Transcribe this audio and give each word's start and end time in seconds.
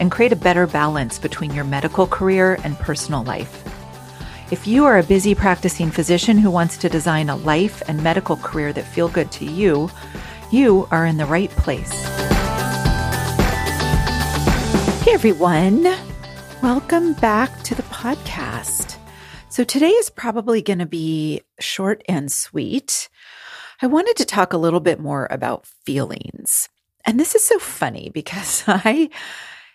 and 0.00 0.10
create 0.10 0.32
a 0.32 0.36
better 0.36 0.66
balance 0.66 1.18
between 1.18 1.54
your 1.54 1.64
medical 1.64 2.06
career 2.06 2.58
and 2.64 2.78
personal 2.78 3.22
life. 3.24 3.62
If 4.50 4.66
you 4.66 4.84
are 4.84 4.98
a 4.98 5.02
busy 5.02 5.34
practicing 5.34 5.90
physician 5.90 6.36
who 6.38 6.50
wants 6.50 6.76
to 6.78 6.88
design 6.88 7.28
a 7.28 7.36
life 7.36 7.82
and 7.88 8.02
medical 8.02 8.36
career 8.36 8.72
that 8.72 8.84
feel 8.84 9.08
good 9.08 9.32
to 9.32 9.44
you, 9.44 9.90
you 10.50 10.86
are 10.90 11.06
in 11.06 11.16
the 11.16 11.26
right 11.26 11.50
place. 11.50 11.92
Hey 15.02 15.12
everyone, 15.12 15.82
welcome 16.62 17.14
back 17.14 17.62
to 17.62 17.74
the 17.74 17.82
podcast. 17.84 18.96
So 19.48 19.64
today 19.64 19.90
is 19.90 20.10
probably 20.10 20.62
going 20.62 20.80
to 20.80 20.86
be 20.86 21.42
short 21.60 22.02
and 22.08 22.30
sweet. 22.30 23.08
I 23.80 23.86
wanted 23.86 24.16
to 24.16 24.24
talk 24.24 24.52
a 24.52 24.58
little 24.58 24.80
bit 24.80 24.98
more 24.98 25.28
about 25.30 25.66
feelings. 25.66 26.68
And 27.04 27.20
this 27.20 27.34
is 27.34 27.44
so 27.44 27.58
funny 27.58 28.10
because 28.12 28.64
I 28.66 29.10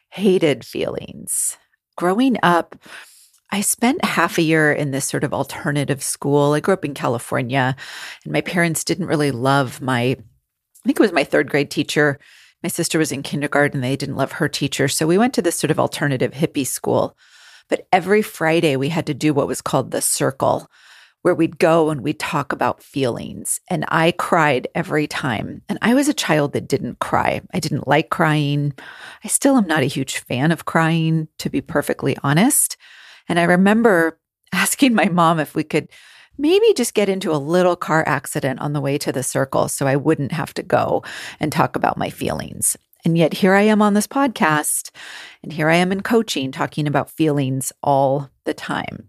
hated 0.09 0.65
feelings. 0.65 1.57
Growing 1.97 2.37
up, 2.43 2.75
I 3.51 3.61
spent 3.61 4.05
half 4.05 4.37
a 4.37 4.43
year 4.43 4.71
in 4.71 4.91
this 4.91 5.05
sort 5.05 5.23
of 5.23 5.33
alternative 5.33 6.03
school. 6.03 6.53
I 6.53 6.59
grew 6.59 6.73
up 6.73 6.85
in 6.85 6.93
California, 6.93 7.75
and 8.23 8.33
my 8.33 8.41
parents 8.41 8.83
didn't 8.83 9.07
really 9.07 9.31
love 9.31 9.81
my, 9.81 10.01
I 10.01 10.15
think 10.85 10.99
it 10.99 10.99
was 10.99 11.11
my 11.11 11.23
third 11.23 11.49
grade 11.49 11.71
teacher. 11.71 12.19
My 12.61 12.69
sister 12.69 12.99
was 12.99 13.11
in 13.11 13.23
kindergarten. 13.23 13.81
They 13.81 13.95
didn't 13.95 14.17
love 14.17 14.33
her 14.33 14.47
teacher. 14.47 14.87
So 14.87 15.07
we 15.07 15.17
went 15.17 15.33
to 15.33 15.41
this 15.41 15.57
sort 15.57 15.71
of 15.71 15.79
alternative 15.79 16.33
hippie 16.33 16.67
school. 16.67 17.17
But 17.69 17.87
every 17.91 18.21
Friday, 18.21 18.75
we 18.75 18.89
had 18.89 19.05
to 19.07 19.13
do 19.13 19.33
what 19.33 19.47
was 19.47 19.61
called 19.61 19.91
the 19.91 20.01
circle, 20.01 20.67
where 21.21 21.35
we'd 21.35 21.59
go 21.59 21.89
and 21.89 22.01
we'd 22.01 22.19
talk 22.19 22.53
about 22.53 22.81
feelings. 22.81 23.59
And 23.69 23.85
I 23.89 24.11
cried 24.11 24.67
every 24.73 25.07
time. 25.07 25.61
And 25.67 25.77
I 25.81 25.93
was 25.93 26.07
a 26.07 26.13
child 26.13 26.53
that 26.53 26.67
didn't 26.67 26.99
cry. 26.99 27.41
I 27.53 27.59
didn't 27.59 27.87
like 27.87 28.09
crying. 28.09 28.73
I 29.23 29.27
still 29.27 29.57
am 29.57 29.67
not 29.67 29.83
a 29.83 29.87
huge 29.87 30.19
fan 30.19 30.51
of 30.51 30.65
crying, 30.65 31.27
to 31.39 31.49
be 31.49 31.61
perfectly 31.61 32.17
honest. 32.23 32.77
And 33.27 33.39
I 33.39 33.43
remember 33.43 34.19
asking 34.53 34.93
my 34.93 35.09
mom 35.09 35.39
if 35.39 35.55
we 35.55 35.63
could 35.63 35.89
maybe 36.37 36.73
just 36.73 36.93
get 36.93 37.09
into 37.09 37.33
a 37.33 37.37
little 37.37 37.75
car 37.75 38.03
accident 38.07 38.61
on 38.61 38.73
the 38.73 38.81
way 38.81 38.97
to 38.97 39.11
the 39.11 39.23
circle 39.23 39.67
so 39.67 39.85
I 39.85 39.97
wouldn't 39.97 40.31
have 40.31 40.53
to 40.55 40.63
go 40.63 41.03
and 41.39 41.51
talk 41.51 41.75
about 41.75 41.97
my 41.97 42.09
feelings. 42.09 42.77
And 43.05 43.17
yet 43.17 43.33
here 43.33 43.53
I 43.53 43.61
am 43.61 43.81
on 43.81 43.93
this 43.93 44.07
podcast, 44.07 44.91
and 45.41 45.53
here 45.53 45.69
I 45.69 45.75
am 45.75 45.91
in 45.91 46.01
coaching 46.01 46.51
talking 46.51 46.87
about 46.87 47.09
feelings 47.09 47.71
all 47.81 48.29
the 48.43 48.53
time. 48.53 49.08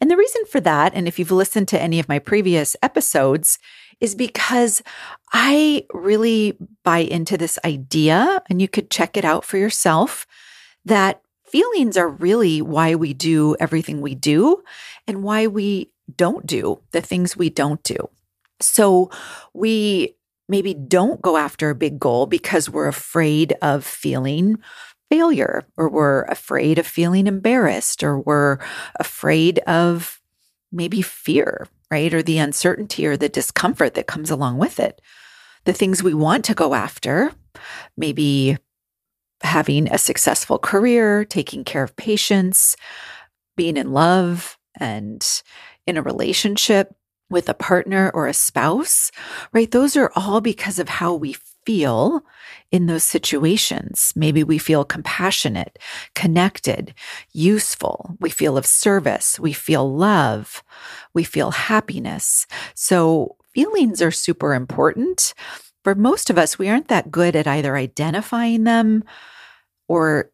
And 0.00 0.10
the 0.10 0.16
reason 0.16 0.44
for 0.46 0.60
that, 0.60 0.94
and 0.94 1.08
if 1.08 1.18
you've 1.18 1.30
listened 1.30 1.68
to 1.68 1.80
any 1.80 1.98
of 1.98 2.08
my 2.08 2.18
previous 2.18 2.76
episodes, 2.82 3.58
is 4.00 4.14
because 4.14 4.82
I 5.32 5.86
really 5.92 6.56
buy 6.84 6.98
into 6.98 7.36
this 7.36 7.58
idea, 7.64 8.42
and 8.48 8.62
you 8.62 8.68
could 8.68 8.90
check 8.90 9.16
it 9.16 9.24
out 9.24 9.44
for 9.44 9.56
yourself, 9.56 10.26
that 10.84 11.20
feelings 11.44 11.96
are 11.96 12.08
really 12.08 12.62
why 12.62 12.94
we 12.94 13.12
do 13.12 13.56
everything 13.58 14.00
we 14.00 14.14
do 14.14 14.62
and 15.06 15.22
why 15.22 15.46
we 15.46 15.90
don't 16.16 16.46
do 16.46 16.80
the 16.92 17.00
things 17.00 17.36
we 17.36 17.50
don't 17.50 17.82
do. 17.82 17.96
So 18.60 19.10
we 19.52 20.14
maybe 20.48 20.74
don't 20.74 21.20
go 21.20 21.36
after 21.36 21.70
a 21.70 21.74
big 21.74 21.98
goal 21.98 22.26
because 22.26 22.70
we're 22.70 22.88
afraid 22.88 23.54
of 23.60 23.84
feeling 23.84 24.58
failure, 25.10 25.64
or 25.76 25.88
we're 25.88 26.22
afraid 26.24 26.78
of 26.78 26.86
feeling 26.86 27.26
embarrassed, 27.26 28.02
or 28.02 28.18
we're 28.20 28.58
afraid 28.96 29.58
of 29.60 30.20
maybe 30.70 31.02
fear, 31.02 31.66
right? 31.90 32.12
Or 32.12 32.22
the 32.22 32.38
uncertainty 32.38 33.06
or 33.06 33.16
the 33.16 33.28
discomfort 33.28 33.94
that 33.94 34.06
comes 34.06 34.30
along 34.30 34.58
with 34.58 34.78
it. 34.78 35.00
The 35.64 35.72
things 35.72 36.02
we 36.02 36.14
want 36.14 36.44
to 36.46 36.54
go 36.54 36.74
after, 36.74 37.32
maybe 37.96 38.58
having 39.42 39.88
a 39.88 39.98
successful 39.98 40.58
career, 40.58 41.24
taking 41.24 41.64
care 41.64 41.82
of 41.82 41.96
patients, 41.96 42.76
being 43.56 43.76
in 43.76 43.92
love 43.92 44.58
and 44.78 45.42
in 45.86 45.96
a 45.96 46.02
relationship 46.02 46.94
with 47.30 47.48
a 47.48 47.54
partner 47.54 48.10
or 48.14 48.26
a 48.26 48.34
spouse, 48.34 49.10
right? 49.52 49.70
Those 49.70 49.96
are 49.96 50.12
all 50.16 50.40
because 50.40 50.78
of 50.78 50.88
how 50.88 51.14
we 51.14 51.36
feel 51.68 52.22
in 52.72 52.86
those 52.86 53.04
situations. 53.04 54.14
Maybe 54.16 54.42
we 54.42 54.56
feel 54.56 54.86
compassionate, 54.86 55.78
connected, 56.14 56.94
useful. 57.34 58.16
We 58.20 58.30
feel 58.30 58.56
of 58.56 58.64
service. 58.64 59.38
We 59.38 59.52
feel 59.52 59.94
love. 59.94 60.62
We 61.12 61.24
feel 61.24 61.50
happiness. 61.50 62.46
So 62.74 63.36
feelings 63.52 64.00
are 64.00 64.10
super 64.10 64.54
important. 64.54 65.34
For 65.84 65.94
most 65.94 66.30
of 66.30 66.38
us, 66.38 66.58
we 66.58 66.70
aren't 66.70 66.88
that 66.88 67.10
good 67.10 67.36
at 67.36 67.46
either 67.46 67.76
identifying 67.76 68.64
them 68.64 69.04
or 69.88 70.30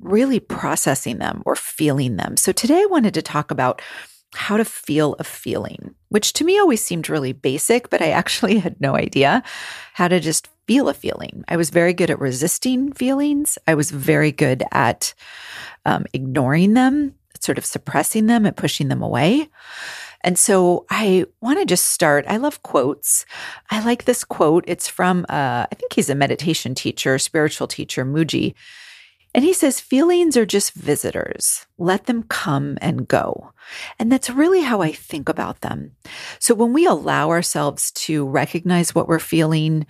really 0.00 0.40
processing 0.40 1.18
them 1.18 1.44
or 1.46 1.54
feeling 1.54 2.16
them. 2.16 2.36
So 2.36 2.50
today 2.50 2.80
I 2.82 2.88
wanted 2.90 3.14
to 3.14 3.22
talk 3.22 3.52
about 3.52 3.80
how 4.34 4.56
to 4.56 4.64
feel 4.64 5.14
a 5.20 5.24
feeling, 5.24 5.94
which 6.08 6.32
to 6.32 6.44
me 6.44 6.58
always 6.58 6.82
seemed 6.84 7.08
really 7.08 7.32
basic, 7.32 7.88
but 7.88 8.02
I 8.02 8.10
actually 8.10 8.58
had 8.66 8.80
no 8.80 8.96
idea 8.96 9.44
how 9.94 10.08
to 10.08 10.18
just 10.18 10.48
feel 10.66 10.88
a 10.88 10.94
feeling. 10.94 11.44
I 11.48 11.56
was 11.56 11.70
very 11.70 11.92
good 11.92 12.10
at 12.10 12.20
resisting 12.20 12.92
feelings. 12.92 13.58
I 13.66 13.74
was 13.74 13.90
very 13.90 14.32
good 14.32 14.64
at 14.72 15.14
um, 15.84 16.06
ignoring 16.12 16.74
them, 16.74 17.14
sort 17.40 17.58
of 17.58 17.64
suppressing 17.64 18.26
them 18.26 18.46
and 18.46 18.56
pushing 18.56 18.88
them 18.88 19.02
away. 19.02 19.48
And 20.22 20.38
so 20.38 20.86
I 20.90 21.26
want 21.40 21.60
to 21.60 21.64
just 21.64 21.84
start. 21.84 22.24
I 22.26 22.38
love 22.38 22.62
quotes. 22.62 23.24
I 23.70 23.84
like 23.84 24.04
this 24.04 24.24
quote. 24.24 24.64
It's 24.66 24.88
from, 24.88 25.24
uh, 25.28 25.66
I 25.70 25.74
think 25.76 25.92
he's 25.92 26.10
a 26.10 26.16
meditation 26.16 26.74
teacher, 26.74 27.18
spiritual 27.18 27.68
teacher, 27.68 28.04
Mooji. 28.04 28.54
And 29.36 29.44
he 29.44 29.52
says, 29.52 29.80
feelings 29.80 30.34
are 30.38 30.46
just 30.46 30.72
visitors. 30.72 31.66
Let 31.76 32.06
them 32.06 32.22
come 32.22 32.78
and 32.80 33.06
go. 33.06 33.52
And 33.98 34.10
that's 34.10 34.30
really 34.30 34.62
how 34.62 34.80
I 34.80 34.92
think 34.92 35.28
about 35.28 35.60
them. 35.60 35.92
So 36.38 36.54
when 36.54 36.72
we 36.72 36.86
allow 36.86 37.28
ourselves 37.28 37.92
to 38.06 38.26
recognize 38.26 38.94
what 38.94 39.08
we're 39.08 39.18
feeling, 39.18 39.86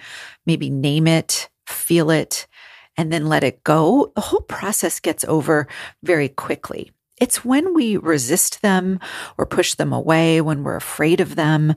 maybe 0.46 0.68
name 0.68 1.06
it, 1.06 1.48
feel 1.64 2.10
it, 2.10 2.48
and 2.96 3.12
then 3.12 3.28
let 3.28 3.44
it 3.44 3.62
go, 3.62 4.10
the 4.16 4.20
whole 4.20 4.40
process 4.40 4.98
gets 4.98 5.24
over 5.26 5.68
very 6.02 6.28
quickly. 6.28 6.90
It's 7.20 7.44
when 7.44 7.74
we 7.74 7.96
resist 7.96 8.62
them 8.62 9.00
or 9.38 9.46
push 9.46 9.74
them 9.74 9.92
away, 9.92 10.40
when 10.40 10.62
we're 10.62 10.76
afraid 10.76 11.20
of 11.20 11.34
them, 11.34 11.74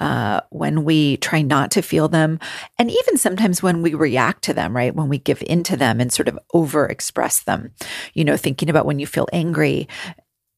uh, 0.00 0.40
when 0.50 0.84
we 0.84 1.18
try 1.18 1.42
not 1.42 1.70
to 1.72 1.82
feel 1.82 2.08
them, 2.08 2.38
and 2.78 2.90
even 2.90 3.18
sometimes 3.18 3.62
when 3.62 3.82
we 3.82 3.94
react 3.94 4.42
to 4.44 4.54
them, 4.54 4.74
right? 4.74 4.94
When 4.94 5.08
we 5.08 5.18
give 5.18 5.42
into 5.46 5.76
them 5.76 6.00
and 6.00 6.12
sort 6.12 6.28
of 6.28 6.38
over 6.54 6.86
express 6.86 7.40
them. 7.40 7.72
You 8.14 8.24
know, 8.24 8.36
thinking 8.36 8.70
about 8.70 8.86
when 8.86 8.98
you 8.98 9.06
feel 9.06 9.28
angry 9.32 9.88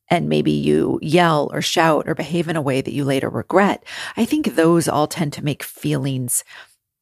and 0.09 0.29
maybe 0.29 0.51
you 0.51 0.99
yell 1.03 1.51
or 1.53 1.63
shout 1.63 2.09
or 2.09 2.15
behave 2.15 2.49
in 2.49 2.57
a 2.57 2.63
way 2.63 2.81
that 2.81 2.93
you 2.93 3.05
later 3.05 3.29
regret. 3.29 3.85
I 4.17 4.25
think 4.25 4.55
those 4.55 4.89
all 4.89 5.07
tend 5.07 5.33
to 5.35 5.45
make 5.45 5.63
feelings 5.63 6.45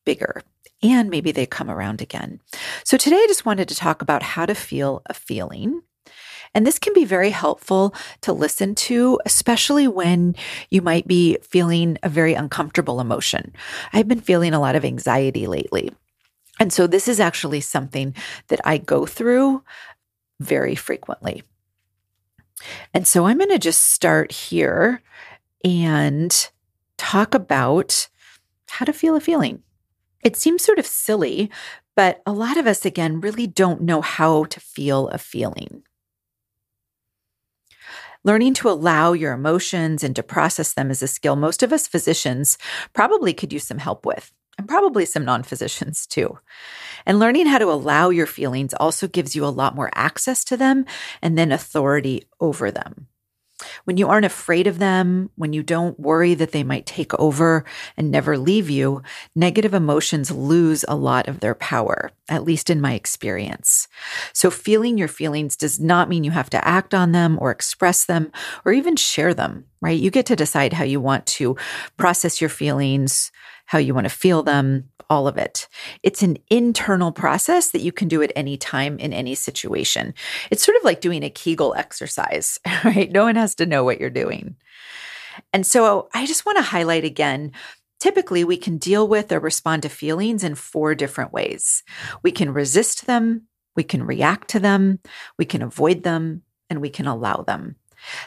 bigger 0.05 0.43
and 0.83 1.11
maybe 1.11 1.33
they 1.33 1.47
come 1.47 1.71
around 1.71 2.01
again. 2.01 2.41
So 2.85 2.97
today 2.97 3.17
I 3.17 3.27
just 3.27 3.47
wanted 3.47 3.69
to 3.69 3.75
talk 3.75 4.03
about 4.03 4.23
how 4.23 4.47
to 4.47 4.55
feel 4.55 5.03
a 5.07 5.15
feeling. 5.15 5.83
And 6.55 6.67
this 6.67 6.79
can 6.79 6.93
be 6.93 7.05
very 7.05 7.31
helpful 7.31 7.95
to 8.23 8.33
listen 8.33 8.75
to, 8.75 9.21
especially 9.25 9.87
when 9.87 10.35
you 10.71 10.83
might 10.83 11.07
be 11.07 11.39
feeling 11.43 11.99
a 12.03 12.09
very 12.09 12.35
uncomfortable 12.35 13.01
emotion. 13.01 13.53
I've 13.93 14.09
been 14.09 14.21
feeling 14.21 14.55
a 14.55 14.61
lot 14.61 14.77
of 14.77 14.85
anxiety 14.85 15.47
lately. 15.47 15.93
And 16.61 16.73
so 16.73 16.87
this 16.87 17.07
is 17.09 17.21
actually 17.21 17.61
something 17.61 18.15
that 18.49 18.61
I 18.65 18.79
go 18.79 19.07
through 19.07 19.63
very 20.41 20.75
frequently. 20.75 21.43
And 22.93 23.07
so 23.07 23.27
I'm 23.27 23.39
going 23.39 23.51
to 23.51 23.59
just 23.59 23.93
start 23.93 24.33
here 24.33 25.03
and 25.65 26.51
talk 26.97 27.35
about 27.35 28.09
how 28.69 28.85
to 28.85 28.93
feel 28.93 29.15
a 29.15 29.21
feeling. 29.21 29.63
It 30.25 30.37
seems 30.37 30.65
sort 30.65 30.79
of 30.79 30.87
silly, 30.87 31.51
but 31.95 32.23
a 32.27 32.33
lot 32.33 32.57
of 32.57 32.67
us, 32.67 32.85
again, 32.85 33.21
really 33.21 33.47
don't 33.47 33.83
know 33.83 34.01
how 34.01 34.45
to 34.45 34.61
feel 34.61 35.09
a 35.09 35.19
feeling. 35.19 35.85
Learning 38.29 38.53
to 38.53 38.69
allow 38.69 39.15
your 39.15 39.33
emotions 39.33 40.05
and 40.05 40.15
to 40.15 40.23
process 40.23 40.75
them 40.75 40.91
is 40.91 41.03
a 41.03 41.09
skill 41.09 41.35
most 41.35 41.63
of 41.63 41.73
us 41.73 41.89
physicians 41.89 42.59
probably 42.93 43.33
could 43.33 43.55
use 43.55 43.65
some 43.65 43.79
help 43.79 44.05
with. 44.05 44.31
and 44.59 44.69
probably 44.69 45.07
some 45.07 45.25
non 45.25 45.43
physicians 45.43 46.07
too. 46.07 46.39
And 47.07 47.19
learning 47.19 47.47
how 47.47 47.57
to 47.57 47.73
allow 47.73 48.11
your 48.11 48.27
feelings 48.27 48.75
also 48.75 49.09
gives 49.09 49.35
you 49.35 49.47
a 49.47 49.57
lot 49.61 49.75
more 49.75 49.89
access 49.95 50.45
to 50.45 50.59
them 50.59 50.85
and 51.23 51.39
then 51.39 51.53
authority 51.53 52.25
over 52.39 52.71
them. 52.71 53.07
When 53.85 53.97
you 53.97 54.09
aren't 54.09 54.27
afraid 54.27 54.67
of 54.67 54.79
them, 54.79 55.31
when 55.37 55.53
you 55.53 55.63
don't 55.63 55.99
worry 55.99 56.35
that 56.35 56.53
they 56.53 56.63
might 56.63 56.87
take 56.87 57.13
over 57.19 57.65
and 57.97 58.11
never 58.11 58.39
leave 58.39 58.71
you, 58.71 59.03
negative 59.35 59.75
emotions 59.75 60.31
lose 60.31 60.85
a 60.87 60.95
lot 60.95 61.29
of 61.29 61.41
their 61.41 61.55
power, 61.55 62.11
at 62.29 62.45
least 62.45 62.71
in 62.71 62.81
my 62.81 62.95
experience. 62.95 63.89
So 64.33 64.51
feeling 64.51 64.99
your 64.99 65.09
feelings 65.09 65.57
does 65.57 65.81
not 65.81 66.09
mean 66.09 66.25
you 66.25 66.31
have 66.31 66.51
to 66.51 66.67
act 66.67 66.95
on 66.95 67.13
them 67.13 67.39
or 67.41 67.51
express 67.51 68.05
them 68.05 68.31
or 68.65 68.73
even 68.73 68.97
share 68.97 69.35
them, 69.35 69.65
right? 69.81 69.99
You 69.99 70.11
get 70.11 70.27
to 70.27 70.37
decide 70.37 70.73
how 70.73 70.85
you 70.85 71.01
want 71.01 71.27
to 71.27 71.57
process 71.97 72.41
your 72.41 72.51
feelings, 72.51 73.33
how 73.69 73.79
you 73.79 73.95
want 73.95 74.07
to 74.07 74.11
feel 74.11 74.43
them, 74.43 74.89
all 75.11 75.29
of 75.29 75.39
it. 75.39 75.69
It's 76.03 76.23
an 76.23 76.39
internal 76.51 77.13
process 77.13 77.71
that 77.71 77.83
you 77.83 77.93
can 77.93 78.09
do 78.09 78.23
at 78.23 78.33
any 78.35 78.57
time 78.57 78.99
in 78.99 79.13
any 79.13 79.35
situation. 79.35 80.15
It's 80.51 80.65
sort 80.65 80.77
of 80.77 80.85
like 80.85 81.01
doing 81.01 81.23
a 81.23 81.31
Kegel 81.31 81.75
exercise, 81.75 82.59
right? 82.85 83.13
No 83.13 83.25
one 83.25 83.37
has 83.37 83.55
to 83.57 83.67
know 83.67 83.85
what 83.85 84.01
you're 84.01 84.11
doing. 84.11 84.57
And 85.53 85.67
so 85.67 86.09
I 86.15 86.27
just 86.27 86.45
want 86.45 86.59
to 86.59 86.63
highlight 86.63 87.05
again 87.05 87.53
Typically, 88.01 88.45
we 88.45 88.57
can 88.57 88.79
deal 88.79 89.09
with 89.09 89.33
or 89.33 89.41
respond 89.41 89.83
to 89.83 89.89
feelings 89.89 90.45
in 90.45 90.55
four 90.55 90.95
different 90.95 91.33
ways. 91.33 91.83
We 92.23 92.31
can 92.31 92.53
resist 92.53 93.07
them, 93.07 93.49
we 93.75 93.83
can 93.83 94.05
react 94.05 94.49
to 94.51 94.61
them, 94.61 95.01
we 95.37 95.45
can 95.45 95.63
avoid 95.63 96.05
them, 96.05 96.43
and 96.71 96.81
we 96.81 96.91
can 96.91 97.07
allow 97.07 97.43
them. 97.43 97.77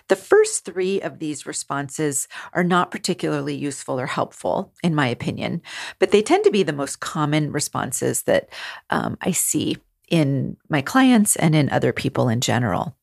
The 0.08 0.16
first 0.16 0.66
three 0.66 1.02
of 1.02 1.20
these 1.20 1.46
responses 1.46 2.28
are 2.54 2.64
not 2.64 2.92
particularly 2.92 3.56
useful 3.56 4.00
or 4.00 4.08
helpful, 4.08 4.74
in 4.84 4.96
my 4.96 5.08
opinion, 5.08 5.62
but 6.00 6.12
they 6.12 6.22
tend 6.22 6.44
to 6.46 6.52
be 6.52 6.64
the 6.64 6.74
most 6.74 7.00
common 7.00 7.52
responses 7.52 8.24
that 8.24 8.50
um, 8.90 9.18
I 9.22 9.32
see 9.32 9.78
in 10.10 10.58
my 10.70 10.82
clients 10.82 11.36
and 11.36 11.56
in 11.56 11.70
other 11.70 11.94
people 11.94 12.30
in 12.30 12.42
general. 12.42 12.96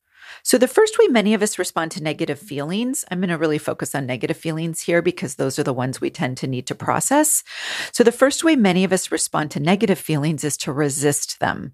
So, 0.49 0.57
the 0.57 0.67
first 0.67 0.97
way 0.97 1.05
many 1.05 1.35
of 1.35 1.43
us 1.43 1.59
respond 1.59 1.91
to 1.91 2.01
negative 2.01 2.39
feelings, 2.39 3.05
I'm 3.11 3.19
going 3.19 3.29
to 3.29 3.37
really 3.37 3.59
focus 3.59 3.93
on 3.93 4.07
negative 4.07 4.35
feelings 4.35 4.81
here 4.81 4.99
because 4.99 5.35
those 5.35 5.59
are 5.59 5.63
the 5.63 5.71
ones 5.71 6.01
we 6.01 6.09
tend 6.09 6.37
to 6.37 6.47
need 6.47 6.65
to 6.65 6.73
process. 6.73 7.43
So, 7.91 8.03
the 8.03 8.11
first 8.11 8.43
way 8.43 8.55
many 8.55 8.83
of 8.83 8.91
us 8.91 9.11
respond 9.11 9.51
to 9.51 9.59
negative 9.59 9.99
feelings 9.99 10.43
is 10.43 10.57
to 10.57 10.71
resist 10.71 11.39
them. 11.39 11.73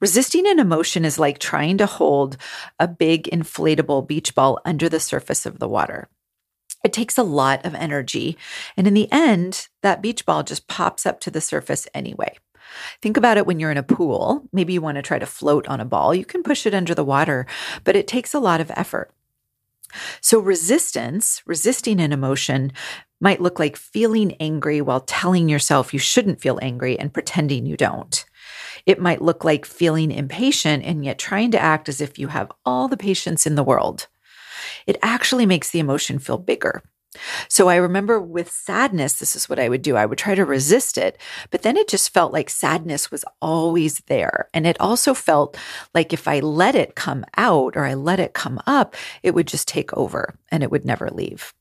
Resisting 0.00 0.48
an 0.48 0.58
emotion 0.58 1.04
is 1.04 1.20
like 1.20 1.38
trying 1.38 1.78
to 1.78 1.86
hold 1.86 2.36
a 2.80 2.88
big 2.88 3.28
inflatable 3.32 4.08
beach 4.08 4.34
ball 4.34 4.58
under 4.64 4.88
the 4.88 4.98
surface 4.98 5.46
of 5.46 5.60
the 5.60 5.68
water. 5.68 6.08
It 6.82 6.92
takes 6.92 7.18
a 7.18 7.22
lot 7.22 7.64
of 7.64 7.76
energy. 7.76 8.36
And 8.76 8.88
in 8.88 8.94
the 8.94 9.12
end, 9.12 9.68
that 9.82 10.02
beach 10.02 10.26
ball 10.26 10.42
just 10.42 10.66
pops 10.66 11.06
up 11.06 11.20
to 11.20 11.30
the 11.30 11.40
surface 11.40 11.86
anyway. 11.94 12.36
Think 13.02 13.16
about 13.16 13.36
it 13.36 13.46
when 13.46 13.60
you're 13.60 13.70
in 13.70 13.76
a 13.76 13.82
pool. 13.82 14.44
Maybe 14.52 14.72
you 14.72 14.80
want 14.80 14.96
to 14.96 15.02
try 15.02 15.18
to 15.18 15.26
float 15.26 15.66
on 15.68 15.80
a 15.80 15.84
ball. 15.84 16.14
You 16.14 16.24
can 16.24 16.42
push 16.42 16.66
it 16.66 16.74
under 16.74 16.94
the 16.94 17.04
water, 17.04 17.46
but 17.84 17.96
it 17.96 18.06
takes 18.06 18.34
a 18.34 18.40
lot 18.40 18.60
of 18.60 18.70
effort. 18.74 19.12
So, 20.20 20.38
resistance, 20.38 21.42
resisting 21.46 22.00
an 22.00 22.12
emotion, 22.12 22.72
might 23.20 23.40
look 23.40 23.58
like 23.58 23.76
feeling 23.76 24.36
angry 24.38 24.80
while 24.80 25.00
telling 25.00 25.48
yourself 25.48 25.92
you 25.92 25.98
shouldn't 25.98 26.40
feel 26.40 26.58
angry 26.62 26.98
and 26.98 27.12
pretending 27.12 27.66
you 27.66 27.76
don't. 27.76 28.24
It 28.86 29.00
might 29.00 29.22
look 29.22 29.44
like 29.44 29.64
feeling 29.64 30.10
impatient 30.10 30.84
and 30.84 31.04
yet 31.04 31.18
trying 31.18 31.50
to 31.52 31.58
act 31.58 31.88
as 31.88 32.00
if 32.00 32.18
you 32.18 32.28
have 32.28 32.52
all 32.64 32.88
the 32.88 32.96
patience 32.96 33.46
in 33.46 33.54
the 33.54 33.64
world. 33.64 34.06
It 34.86 34.98
actually 35.02 35.46
makes 35.46 35.70
the 35.70 35.78
emotion 35.78 36.18
feel 36.18 36.38
bigger. 36.38 36.82
So 37.48 37.68
I 37.68 37.76
remember 37.76 38.20
with 38.20 38.50
sadness, 38.50 39.14
this 39.14 39.36
is 39.36 39.48
what 39.48 39.58
I 39.58 39.68
would 39.68 39.82
do. 39.82 39.96
I 39.96 40.06
would 40.06 40.18
try 40.18 40.34
to 40.34 40.44
resist 40.44 40.98
it, 40.98 41.18
but 41.50 41.62
then 41.62 41.76
it 41.76 41.88
just 41.88 42.12
felt 42.12 42.32
like 42.32 42.50
sadness 42.50 43.10
was 43.10 43.24
always 43.40 44.00
there. 44.06 44.48
And 44.52 44.66
it 44.66 44.80
also 44.80 45.14
felt 45.14 45.56
like 45.94 46.12
if 46.12 46.28
I 46.28 46.40
let 46.40 46.74
it 46.74 46.94
come 46.94 47.24
out 47.36 47.76
or 47.76 47.84
I 47.84 47.94
let 47.94 48.20
it 48.20 48.34
come 48.34 48.60
up, 48.66 48.96
it 49.22 49.34
would 49.34 49.46
just 49.46 49.68
take 49.68 49.92
over 49.96 50.38
and 50.50 50.62
it 50.62 50.70
would 50.70 50.84
never 50.84 51.08
leave. 51.10 51.54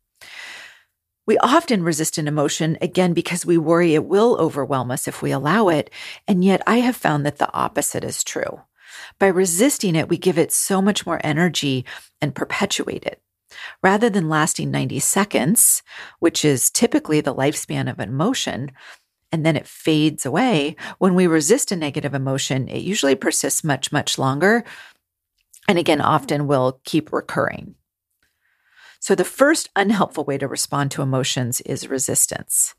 We 1.27 1.37
often 1.39 1.83
resist 1.83 2.17
an 2.17 2.27
emotion 2.27 2.77
again 2.81 3.13
because 3.13 3.45
we 3.45 3.57
worry 3.57 3.93
it 3.93 4.05
will 4.05 4.37
overwhelm 4.39 4.91
us 4.91 5.09
if 5.09 5.21
we 5.21 5.31
allow 5.31 5.67
it. 5.67 5.89
And 6.25 6.43
yet 6.43 6.61
I 6.65 6.77
have 6.77 6.95
found 6.95 7.25
that 7.25 7.37
the 7.37 7.53
opposite 7.53 8.05
is 8.05 8.23
true. 8.23 8.61
By 9.19 9.27
resisting 9.27 9.95
it, 9.95 10.07
we 10.07 10.17
give 10.17 10.37
it 10.37 10.53
so 10.53 10.81
much 10.81 11.05
more 11.05 11.19
energy 11.23 11.85
and 12.21 12.33
perpetuate 12.33 13.05
it. 13.05 13.21
Rather 13.83 14.09
than 14.09 14.29
lasting 14.29 14.71
90 14.71 14.99
seconds, 14.99 15.83
which 16.19 16.43
is 16.43 16.69
typically 16.69 17.21
the 17.21 17.35
lifespan 17.35 17.89
of 17.89 17.99
an 17.99 18.09
emotion, 18.09 18.71
and 19.31 19.45
then 19.45 19.55
it 19.55 19.67
fades 19.67 20.25
away, 20.25 20.75
when 20.99 21.15
we 21.15 21.27
resist 21.27 21.71
a 21.71 21.75
negative 21.75 22.13
emotion, 22.13 22.67
it 22.67 22.79
usually 22.79 23.15
persists 23.15 23.63
much, 23.63 23.91
much 23.91 24.17
longer. 24.17 24.63
And 25.67 25.77
again, 25.77 26.01
often 26.01 26.47
will 26.47 26.79
keep 26.85 27.11
recurring. 27.11 27.75
So, 28.99 29.15
the 29.15 29.25
first 29.25 29.69
unhelpful 29.75 30.23
way 30.23 30.37
to 30.37 30.47
respond 30.47 30.91
to 30.91 31.01
emotions 31.01 31.61
is 31.61 31.89
resistance. 31.89 32.73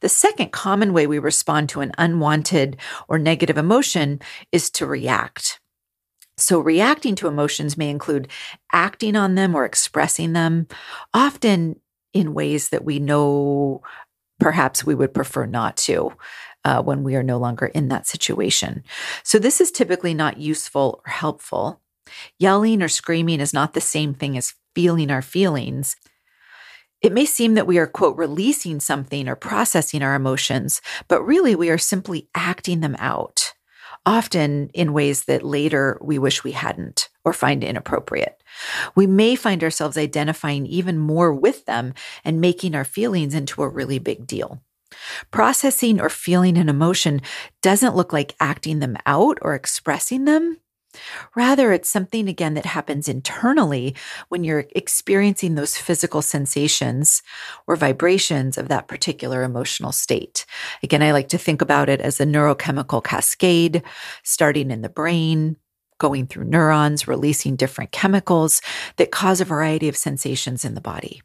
The 0.00 0.08
second 0.08 0.52
common 0.52 0.92
way 0.92 1.06
we 1.06 1.18
respond 1.18 1.68
to 1.70 1.80
an 1.80 1.92
unwanted 1.98 2.76
or 3.08 3.18
negative 3.18 3.56
emotion 3.56 4.20
is 4.50 4.70
to 4.70 4.86
react. 4.86 5.60
So, 6.42 6.58
reacting 6.58 7.14
to 7.16 7.28
emotions 7.28 7.78
may 7.78 7.88
include 7.88 8.28
acting 8.72 9.16
on 9.16 9.36
them 9.36 9.54
or 9.54 9.64
expressing 9.64 10.32
them, 10.32 10.66
often 11.14 11.76
in 12.12 12.34
ways 12.34 12.70
that 12.70 12.84
we 12.84 12.98
know 12.98 13.82
perhaps 14.40 14.84
we 14.84 14.94
would 14.94 15.14
prefer 15.14 15.46
not 15.46 15.76
to. 15.78 16.12
Uh, 16.64 16.80
when 16.80 17.02
we 17.02 17.16
are 17.16 17.24
no 17.24 17.38
longer 17.38 17.66
in 17.66 17.88
that 17.88 18.06
situation. 18.06 18.84
So, 19.24 19.40
this 19.40 19.60
is 19.60 19.72
typically 19.72 20.14
not 20.14 20.38
useful 20.38 21.02
or 21.04 21.10
helpful. 21.10 21.80
Yelling 22.38 22.82
or 22.82 22.88
screaming 22.88 23.40
is 23.40 23.52
not 23.52 23.74
the 23.74 23.80
same 23.80 24.14
thing 24.14 24.36
as 24.36 24.54
feeling 24.74 25.10
our 25.10 25.22
feelings. 25.22 25.96
It 27.00 27.12
may 27.12 27.24
seem 27.24 27.54
that 27.54 27.66
we 27.66 27.78
are, 27.78 27.88
quote, 27.88 28.16
releasing 28.16 28.78
something 28.78 29.28
or 29.28 29.34
processing 29.34 30.02
our 30.04 30.14
emotions, 30.14 30.80
but 31.08 31.22
really 31.22 31.56
we 31.56 31.68
are 31.68 31.78
simply 31.78 32.28
acting 32.32 32.78
them 32.78 32.94
out 33.00 33.51
often 34.04 34.68
in 34.74 34.92
ways 34.92 35.24
that 35.24 35.42
later 35.42 35.98
we 36.00 36.18
wish 36.18 36.44
we 36.44 36.52
hadn't 36.52 37.08
or 37.24 37.32
find 37.32 37.62
inappropriate. 37.62 38.42
We 38.94 39.06
may 39.06 39.36
find 39.36 39.62
ourselves 39.62 39.96
identifying 39.96 40.66
even 40.66 40.98
more 40.98 41.32
with 41.32 41.64
them 41.66 41.94
and 42.24 42.40
making 42.40 42.74
our 42.74 42.84
feelings 42.84 43.34
into 43.34 43.62
a 43.62 43.68
really 43.68 43.98
big 43.98 44.26
deal. 44.26 44.60
Processing 45.30 46.00
or 46.00 46.08
feeling 46.08 46.58
an 46.58 46.68
emotion 46.68 47.22
doesn't 47.62 47.96
look 47.96 48.12
like 48.12 48.36
acting 48.40 48.80
them 48.80 48.96
out 49.06 49.38
or 49.40 49.54
expressing 49.54 50.24
them. 50.24 50.58
Rather, 51.34 51.72
it's 51.72 51.88
something 51.88 52.28
again 52.28 52.54
that 52.54 52.66
happens 52.66 53.08
internally 53.08 53.94
when 54.28 54.44
you're 54.44 54.66
experiencing 54.74 55.54
those 55.54 55.76
physical 55.76 56.22
sensations 56.22 57.22
or 57.66 57.76
vibrations 57.76 58.58
of 58.58 58.68
that 58.68 58.88
particular 58.88 59.42
emotional 59.42 59.92
state. 59.92 60.44
Again, 60.82 61.02
I 61.02 61.12
like 61.12 61.28
to 61.28 61.38
think 61.38 61.62
about 61.62 61.88
it 61.88 62.00
as 62.00 62.20
a 62.20 62.26
neurochemical 62.26 63.02
cascade 63.02 63.82
starting 64.22 64.70
in 64.70 64.82
the 64.82 64.88
brain, 64.88 65.56
going 65.98 66.26
through 66.26 66.44
neurons, 66.44 67.08
releasing 67.08 67.56
different 67.56 67.92
chemicals 67.92 68.60
that 68.96 69.10
cause 69.10 69.40
a 69.40 69.44
variety 69.44 69.88
of 69.88 69.96
sensations 69.96 70.64
in 70.64 70.74
the 70.74 70.80
body. 70.80 71.22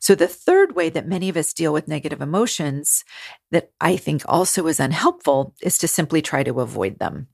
So, 0.00 0.14
the 0.14 0.28
third 0.28 0.76
way 0.76 0.90
that 0.90 1.08
many 1.08 1.28
of 1.30 1.36
us 1.36 1.54
deal 1.54 1.72
with 1.72 1.88
negative 1.88 2.20
emotions 2.20 3.04
that 3.50 3.70
I 3.80 3.96
think 3.96 4.22
also 4.26 4.66
is 4.66 4.78
unhelpful 4.78 5.54
is 5.62 5.78
to 5.78 5.88
simply 5.88 6.20
try 6.20 6.42
to 6.42 6.60
avoid 6.60 6.98
them 6.98 7.28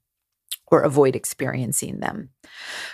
or 0.71 0.83
avoid 0.83 1.17
experiencing 1.17 2.01
them. 2.01 2.31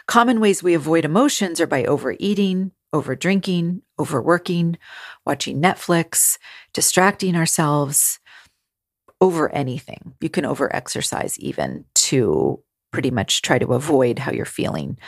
Common 0.07 0.41
ways 0.41 0.63
we 0.63 0.75
avoid 0.75 1.05
emotions 1.05 1.61
are 1.61 1.67
by 1.67 1.85
overeating, 1.85 2.73
overdrinking, 2.95 3.83
overworking, 3.99 4.79
watching 5.25 5.61
Netflix, 5.61 6.39
distracting 6.73 7.37
ourselves, 7.37 8.19
over 9.21 9.53
anything. 9.53 10.15
You 10.21 10.29
can 10.29 10.45
over 10.45 10.75
exercise 10.75 11.39
even 11.39 11.85
to 11.95 12.63
pretty 12.93 13.11
much 13.11 13.43
try 13.43 13.59
to 13.59 13.73
avoid 13.73 14.19
how 14.19 14.33
you're 14.33 14.45
feeling. 14.45 14.99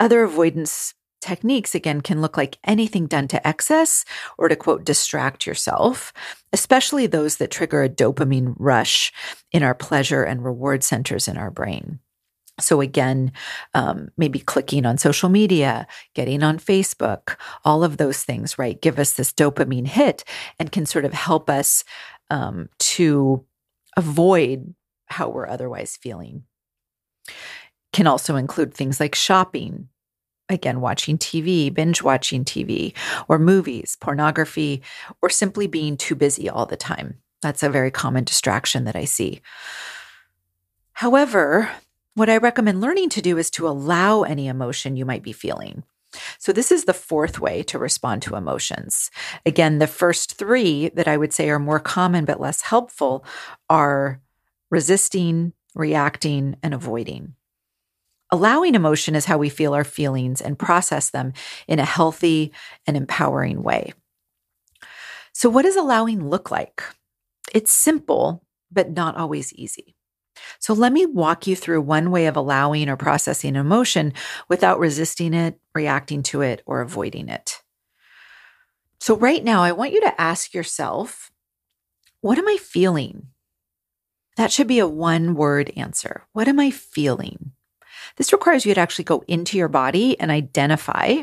Other 0.00 0.22
avoidance 0.22 0.94
techniques, 1.24 1.74
again, 1.74 2.02
can 2.02 2.20
look 2.20 2.36
like 2.36 2.58
anything 2.64 3.06
done 3.06 3.26
to 3.28 3.46
excess 3.46 4.04
or 4.36 4.48
to 4.48 4.56
quote, 4.56 4.84
distract 4.84 5.46
yourself, 5.46 6.12
especially 6.52 7.06
those 7.06 7.38
that 7.38 7.50
trigger 7.50 7.82
a 7.82 7.88
dopamine 7.88 8.54
rush 8.58 9.10
in 9.50 9.62
our 9.62 9.74
pleasure 9.74 10.22
and 10.22 10.44
reward 10.44 10.84
centers 10.84 11.26
in 11.26 11.38
our 11.38 11.50
brain. 11.50 11.98
So, 12.60 12.80
again, 12.80 13.32
um, 13.72 14.10
maybe 14.16 14.38
clicking 14.38 14.86
on 14.86 14.98
social 14.98 15.28
media, 15.28 15.88
getting 16.14 16.42
on 16.42 16.58
Facebook, 16.58 17.36
all 17.64 17.82
of 17.82 17.96
those 17.96 18.22
things, 18.22 18.58
right, 18.58 18.80
give 18.80 18.98
us 18.98 19.14
this 19.14 19.32
dopamine 19.32 19.88
hit 19.88 20.22
and 20.60 20.70
can 20.70 20.86
sort 20.86 21.04
of 21.04 21.12
help 21.12 21.50
us 21.50 21.82
um, 22.30 22.68
to 22.78 23.44
avoid 23.96 24.74
how 25.06 25.30
we're 25.30 25.48
otherwise 25.48 25.96
feeling. 25.96 26.44
Can 27.92 28.06
also 28.06 28.36
include 28.36 28.74
things 28.74 29.00
like 29.00 29.14
shopping, 29.14 29.88
again, 30.48 30.80
watching 30.80 31.18
TV, 31.18 31.72
binge 31.72 32.02
watching 32.02 32.44
TV, 32.44 32.94
or 33.28 33.38
movies, 33.38 33.96
pornography, 34.00 34.82
or 35.22 35.30
simply 35.30 35.66
being 35.66 35.96
too 35.96 36.14
busy 36.14 36.48
all 36.48 36.66
the 36.66 36.76
time. 36.76 37.18
That's 37.42 37.62
a 37.62 37.70
very 37.70 37.90
common 37.90 38.24
distraction 38.24 38.84
that 38.84 38.96
I 38.96 39.04
see. 39.04 39.40
However, 40.94 41.70
what 42.14 42.30
I 42.30 42.36
recommend 42.36 42.80
learning 42.80 43.10
to 43.10 43.22
do 43.22 43.38
is 43.38 43.50
to 43.52 43.68
allow 43.68 44.22
any 44.22 44.46
emotion 44.46 44.96
you 44.96 45.04
might 45.04 45.22
be 45.22 45.32
feeling. 45.32 45.82
So, 46.38 46.52
this 46.52 46.70
is 46.70 46.84
the 46.84 46.94
fourth 46.94 47.40
way 47.40 47.64
to 47.64 47.78
respond 47.78 48.22
to 48.22 48.36
emotions. 48.36 49.10
Again, 49.44 49.78
the 49.78 49.88
first 49.88 50.34
three 50.38 50.90
that 50.90 51.08
I 51.08 51.16
would 51.16 51.32
say 51.32 51.50
are 51.50 51.58
more 51.58 51.80
common 51.80 52.24
but 52.24 52.40
less 52.40 52.60
helpful 52.62 53.24
are 53.68 54.20
resisting, 54.70 55.52
reacting, 55.74 56.56
and 56.62 56.72
avoiding. 56.72 57.34
Allowing 58.34 58.74
emotion 58.74 59.14
is 59.14 59.26
how 59.26 59.38
we 59.38 59.48
feel 59.48 59.74
our 59.74 59.84
feelings 59.84 60.40
and 60.40 60.58
process 60.58 61.10
them 61.10 61.34
in 61.68 61.78
a 61.78 61.84
healthy 61.84 62.52
and 62.84 62.96
empowering 62.96 63.62
way. 63.62 63.92
So, 65.32 65.48
what 65.48 65.62
does 65.62 65.76
allowing 65.76 66.28
look 66.28 66.50
like? 66.50 66.82
It's 67.54 67.72
simple, 67.72 68.42
but 68.72 68.90
not 68.90 69.16
always 69.16 69.52
easy. 69.52 69.94
So, 70.58 70.74
let 70.74 70.92
me 70.92 71.06
walk 71.06 71.46
you 71.46 71.54
through 71.54 71.82
one 71.82 72.10
way 72.10 72.26
of 72.26 72.36
allowing 72.36 72.88
or 72.88 72.96
processing 72.96 73.54
emotion 73.54 74.12
without 74.48 74.80
resisting 74.80 75.32
it, 75.32 75.60
reacting 75.72 76.24
to 76.24 76.40
it, 76.40 76.60
or 76.66 76.80
avoiding 76.80 77.28
it. 77.28 77.62
So, 78.98 79.14
right 79.16 79.44
now, 79.44 79.62
I 79.62 79.70
want 79.70 79.92
you 79.92 80.00
to 80.00 80.20
ask 80.20 80.52
yourself 80.52 81.30
what 82.20 82.36
am 82.36 82.48
I 82.48 82.56
feeling? 82.56 83.28
That 84.36 84.50
should 84.50 84.66
be 84.66 84.80
a 84.80 84.88
one 84.88 85.36
word 85.36 85.70
answer. 85.76 86.24
What 86.32 86.48
am 86.48 86.58
I 86.58 86.72
feeling? 86.72 87.53
This 88.16 88.32
requires 88.32 88.64
you 88.64 88.74
to 88.74 88.80
actually 88.80 89.04
go 89.04 89.24
into 89.26 89.56
your 89.56 89.68
body 89.68 90.18
and 90.20 90.30
identify 90.30 91.22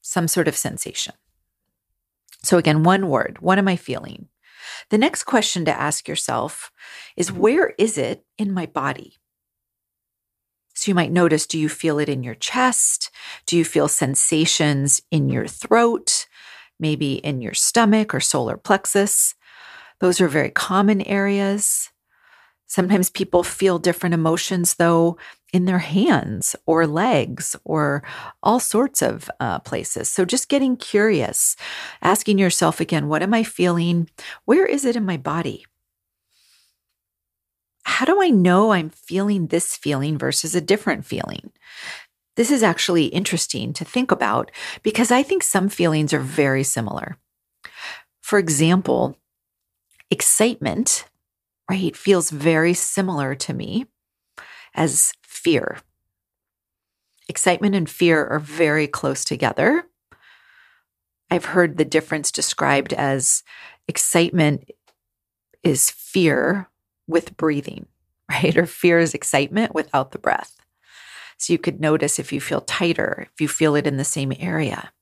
some 0.00 0.28
sort 0.28 0.48
of 0.48 0.56
sensation. 0.56 1.14
So, 2.42 2.58
again, 2.58 2.82
one 2.82 3.08
word 3.08 3.38
what 3.40 3.58
am 3.58 3.68
I 3.68 3.76
feeling? 3.76 4.28
The 4.90 4.98
next 4.98 5.24
question 5.24 5.64
to 5.64 5.80
ask 5.80 6.08
yourself 6.08 6.70
is 7.16 7.32
where 7.32 7.74
is 7.78 7.96
it 7.98 8.24
in 8.38 8.52
my 8.52 8.66
body? 8.66 9.18
So, 10.74 10.90
you 10.90 10.94
might 10.94 11.12
notice 11.12 11.46
do 11.46 11.58
you 11.58 11.68
feel 11.68 11.98
it 11.98 12.08
in 12.08 12.22
your 12.22 12.34
chest? 12.34 13.10
Do 13.46 13.56
you 13.56 13.64
feel 13.64 13.88
sensations 13.88 15.00
in 15.10 15.28
your 15.28 15.46
throat? 15.46 16.26
Maybe 16.80 17.14
in 17.14 17.40
your 17.40 17.54
stomach 17.54 18.14
or 18.14 18.20
solar 18.20 18.56
plexus? 18.56 19.34
Those 20.00 20.20
are 20.20 20.28
very 20.28 20.50
common 20.50 21.00
areas. 21.02 21.90
Sometimes 22.66 23.10
people 23.10 23.44
feel 23.44 23.78
different 23.78 24.14
emotions, 24.14 24.74
though, 24.74 25.18
in 25.52 25.66
their 25.66 25.78
hands 25.78 26.56
or 26.66 26.86
legs 26.86 27.54
or 27.64 28.02
all 28.42 28.58
sorts 28.58 29.02
of 29.02 29.30
uh, 29.38 29.58
places. 29.60 30.08
So 30.08 30.24
just 30.24 30.48
getting 30.48 30.76
curious, 30.76 31.56
asking 32.00 32.38
yourself 32.38 32.80
again, 32.80 33.08
what 33.08 33.22
am 33.22 33.34
I 33.34 33.42
feeling? 33.42 34.08
Where 34.44 34.66
is 34.66 34.84
it 34.84 34.96
in 34.96 35.04
my 35.04 35.18
body? 35.18 35.66
How 37.84 38.06
do 38.06 38.22
I 38.22 38.30
know 38.30 38.72
I'm 38.72 38.90
feeling 38.90 39.48
this 39.48 39.76
feeling 39.76 40.16
versus 40.16 40.54
a 40.54 40.60
different 40.60 41.04
feeling? 41.04 41.52
This 42.36 42.50
is 42.50 42.62
actually 42.62 43.06
interesting 43.06 43.74
to 43.74 43.84
think 43.84 44.10
about 44.10 44.50
because 44.82 45.10
I 45.10 45.22
think 45.22 45.42
some 45.42 45.68
feelings 45.68 46.14
are 46.14 46.20
very 46.20 46.64
similar. 46.64 47.18
For 48.22 48.38
example, 48.38 49.18
excitement, 50.10 51.04
right, 51.68 51.94
feels 51.94 52.30
very 52.30 52.72
similar 52.72 53.34
to 53.34 53.52
me 53.52 53.86
as 54.74 55.12
fear. 55.42 55.78
Excitement 57.28 57.74
and 57.74 57.88
fear 57.88 58.26
are 58.26 58.38
very 58.38 58.86
close 58.86 59.24
together. 59.24 59.84
I've 61.30 61.46
heard 61.46 61.76
the 61.76 61.84
difference 61.84 62.30
described 62.30 62.92
as 62.92 63.42
excitement 63.88 64.70
is 65.62 65.90
fear 65.90 66.68
with 67.06 67.36
breathing, 67.36 67.86
right? 68.30 68.56
Or 68.56 68.66
fear 68.66 68.98
is 68.98 69.14
excitement 69.14 69.74
without 69.74 70.12
the 70.12 70.18
breath. 70.18 70.58
So 71.38 71.52
you 71.52 71.58
could 71.58 71.80
notice 71.80 72.18
if 72.18 72.32
you 72.32 72.40
feel 72.40 72.60
tighter, 72.60 73.28
if 73.32 73.40
you 73.40 73.48
feel 73.48 73.74
it 73.74 73.86
in 73.86 73.96
the 73.96 74.04
same 74.04 74.32
area. 74.38 74.92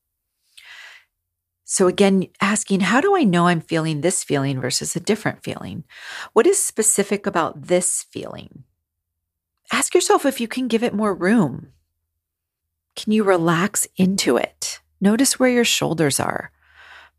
So 1.64 1.86
again, 1.86 2.26
asking, 2.40 2.80
how 2.80 3.00
do 3.00 3.14
I 3.14 3.22
know 3.22 3.46
I'm 3.46 3.60
feeling 3.60 4.00
this 4.00 4.24
feeling 4.24 4.60
versus 4.60 4.96
a 4.96 5.00
different 5.00 5.44
feeling? 5.44 5.84
What 6.32 6.46
is 6.46 6.62
specific 6.62 7.26
about 7.26 7.66
this 7.68 8.06
feeling? 8.10 8.64
Ask 9.70 9.94
yourself 9.94 10.26
if 10.26 10.40
you 10.40 10.48
can 10.48 10.68
give 10.68 10.82
it 10.82 10.94
more 10.94 11.14
room. 11.14 11.72
Can 12.96 13.12
you 13.12 13.24
relax 13.24 13.86
into 13.96 14.36
it? 14.36 14.80
Notice 15.00 15.38
where 15.38 15.50
your 15.50 15.64
shoulders 15.64 16.20
are. 16.20 16.50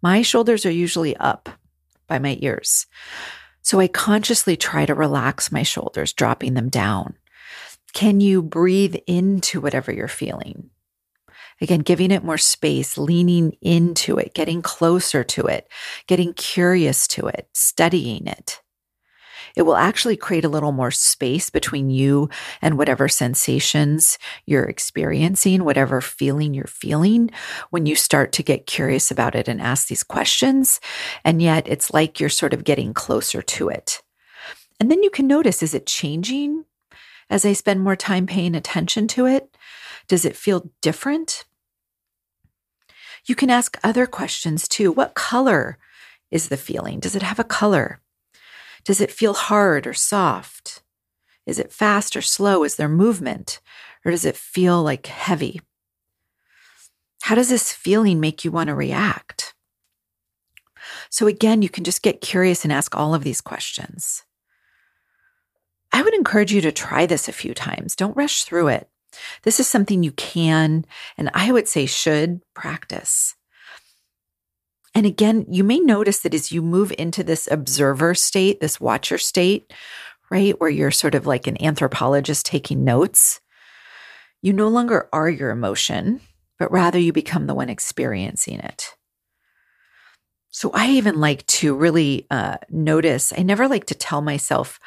My 0.02 0.22
shoulders 0.22 0.66
are 0.66 0.72
usually 0.72 1.16
up 1.18 1.50
by 2.08 2.20
my 2.20 2.38
ears. 2.42 2.88
So 3.62 3.80
I 3.80 3.88
consciously 3.88 4.58
try 4.58 4.86
to 4.86 4.96
relax 4.96 5.52
my 5.52 5.64
shoulders, 5.64 6.14
dropping 6.14 6.56
them 6.56 6.70
down. 6.70 7.16
Can 7.94 8.20
you 8.20 8.42
breathe 8.42 8.96
into 9.08 9.62
whatever 9.62 9.92
you're 9.92 10.08
feeling? 10.08 10.70
Again, 11.62 11.82
giving 11.82 12.10
it 12.10 12.24
more 12.24 12.40
space, 12.40 12.98
leaning 12.98 13.56
into 13.62 14.18
it, 14.18 14.34
getting 14.34 14.64
closer 14.64 15.24
to 15.24 15.46
it, 15.46 15.68
getting 16.08 16.34
curious 16.34 17.08
to 17.10 17.28
it, 17.28 17.50
studying 17.54 18.26
it 18.26 18.62
it 19.56 19.64
will 19.64 19.76
actually 19.76 20.18
create 20.18 20.46
a 20.46 20.50
little 20.50 20.72
more 20.72 20.92
space 20.92 21.50
between 21.50 21.90
you 21.90 22.30
and 22.62 22.78
whatever 22.78 23.08
sensations 23.08 24.18
you're 24.46 24.66
experiencing, 24.66 25.64
whatever 25.64 26.02
feeling 26.02 26.54
you're 26.54 26.66
feeling 26.66 27.30
when 27.70 27.86
you 27.86 27.96
start 27.96 28.32
to 28.34 28.44
get 28.44 28.68
curious 28.68 29.12
about 29.12 29.36
it 29.36 29.48
and 29.48 29.62
ask 29.62 29.88
these 29.88 30.04
questions. 30.04 30.80
And 31.24 31.42
yet 31.42 31.68
it's 31.68 31.94
like 31.94 32.20
you're 32.20 32.30
sort 32.30 32.54
of 32.54 32.64
getting 32.64 32.94
closer 32.94 33.42
to 33.42 33.70
it. 33.70 34.02
And 34.80 34.90
then 34.90 35.04
you 35.04 35.10
can 35.10 35.28
notice 35.28 35.62
is 35.62 35.74
it 35.74 35.86
changing 35.86 36.66
as 37.30 37.46
I 37.46 37.54
spend 37.54 37.82
more 37.82 37.96
time 37.96 38.26
paying 38.26 38.56
attention 38.56 39.08
to 39.10 39.26
it? 39.26 39.56
Does 40.08 40.26
it 40.26 40.36
feel 40.36 40.72
different? 40.82 41.46
You 43.26 43.36
can 43.36 43.50
ask 43.50 43.78
other 43.84 44.06
questions 44.06 44.68
too. 44.68 44.92
What 44.92 45.14
color 45.14 45.78
is 46.32 46.50
the 46.50 46.58
feeling? 46.58 47.00
Does 47.00 47.16
it 47.16 47.22
have 47.22 47.40
a 47.40 47.44
color? 47.44 48.02
Does 48.84 49.02
it 49.02 49.12
feel 49.12 49.34
hard 49.34 49.86
or 49.86 49.94
soft? 49.94 50.84
Is 51.46 51.60
it 51.60 51.72
fast 51.72 52.16
or 52.16 52.22
slow? 52.22 52.64
Is 52.64 52.76
there 52.76 52.90
movement? 52.90 53.60
Or 54.06 54.12
does 54.12 54.26
it 54.26 54.36
feel 54.36 54.82
like 54.82 55.08
heavy? 55.08 55.62
How 57.24 57.36
does 57.36 57.50
this 57.50 57.72
feeling 57.72 58.20
make 58.20 58.44
you 58.44 58.52
want 58.52 58.68
to 58.68 58.76
react? 58.76 59.54
So, 61.10 61.28
again, 61.28 61.62
you 61.62 61.70
can 61.70 61.84
just 61.84 62.02
get 62.02 62.22
curious 62.22 62.64
and 62.64 62.74
ask 62.74 62.96
all 62.96 63.14
of 63.14 63.24
these 63.24 63.42
questions. 63.42 64.24
I 65.92 66.02
would 66.02 66.14
encourage 66.14 66.54
you 66.54 66.62
to 66.62 66.72
try 66.72 67.06
this 67.06 67.28
a 67.28 67.34
few 67.34 67.54
times. 67.54 67.96
Don't 67.96 68.16
rush 68.16 68.44
through 68.44 68.70
it. 68.70 68.90
This 69.44 69.60
is 69.60 69.68
something 69.68 70.04
you 70.04 70.14
can, 70.14 70.86
and 71.18 71.30
I 71.34 71.52
would 71.52 71.68
say 71.68 71.86
should 71.86 72.42
practice. 72.54 73.36
And 74.94 75.06
again, 75.06 75.46
you 75.50 75.64
may 75.64 75.80
notice 75.80 76.20
that 76.20 76.34
as 76.34 76.52
you 76.52 76.62
move 76.62 76.94
into 76.98 77.24
this 77.24 77.48
observer 77.50 78.14
state, 78.14 78.60
this 78.60 78.80
watcher 78.80 79.18
state, 79.18 79.72
right, 80.30 80.60
where 80.60 80.70
you're 80.70 80.92
sort 80.92 81.16
of 81.16 81.26
like 81.26 81.48
an 81.48 81.62
anthropologist 81.64 82.46
taking 82.46 82.84
notes, 82.84 83.40
you 84.42 84.54
no 84.54 84.68
longer 84.68 85.08
are 85.14 85.30
your 85.30 85.52
emotion, 85.52 86.20
but 86.60 86.72
rather 86.72 87.00
you 87.00 87.14
become 87.14 87.48
the 87.48 87.56
one 87.56 87.70
experiencing 87.70 88.60
it. 88.60 88.96
So 90.50 90.72
I 90.74 90.90
even 90.90 91.20
like 91.22 91.46
to 91.48 91.74
really 91.74 92.28
uh, 92.30 92.58
notice, 92.70 93.32
I 93.36 93.44
never 93.44 93.68
like 93.70 93.86
to 93.86 93.96
tell 93.96 94.22
myself, 94.22 94.80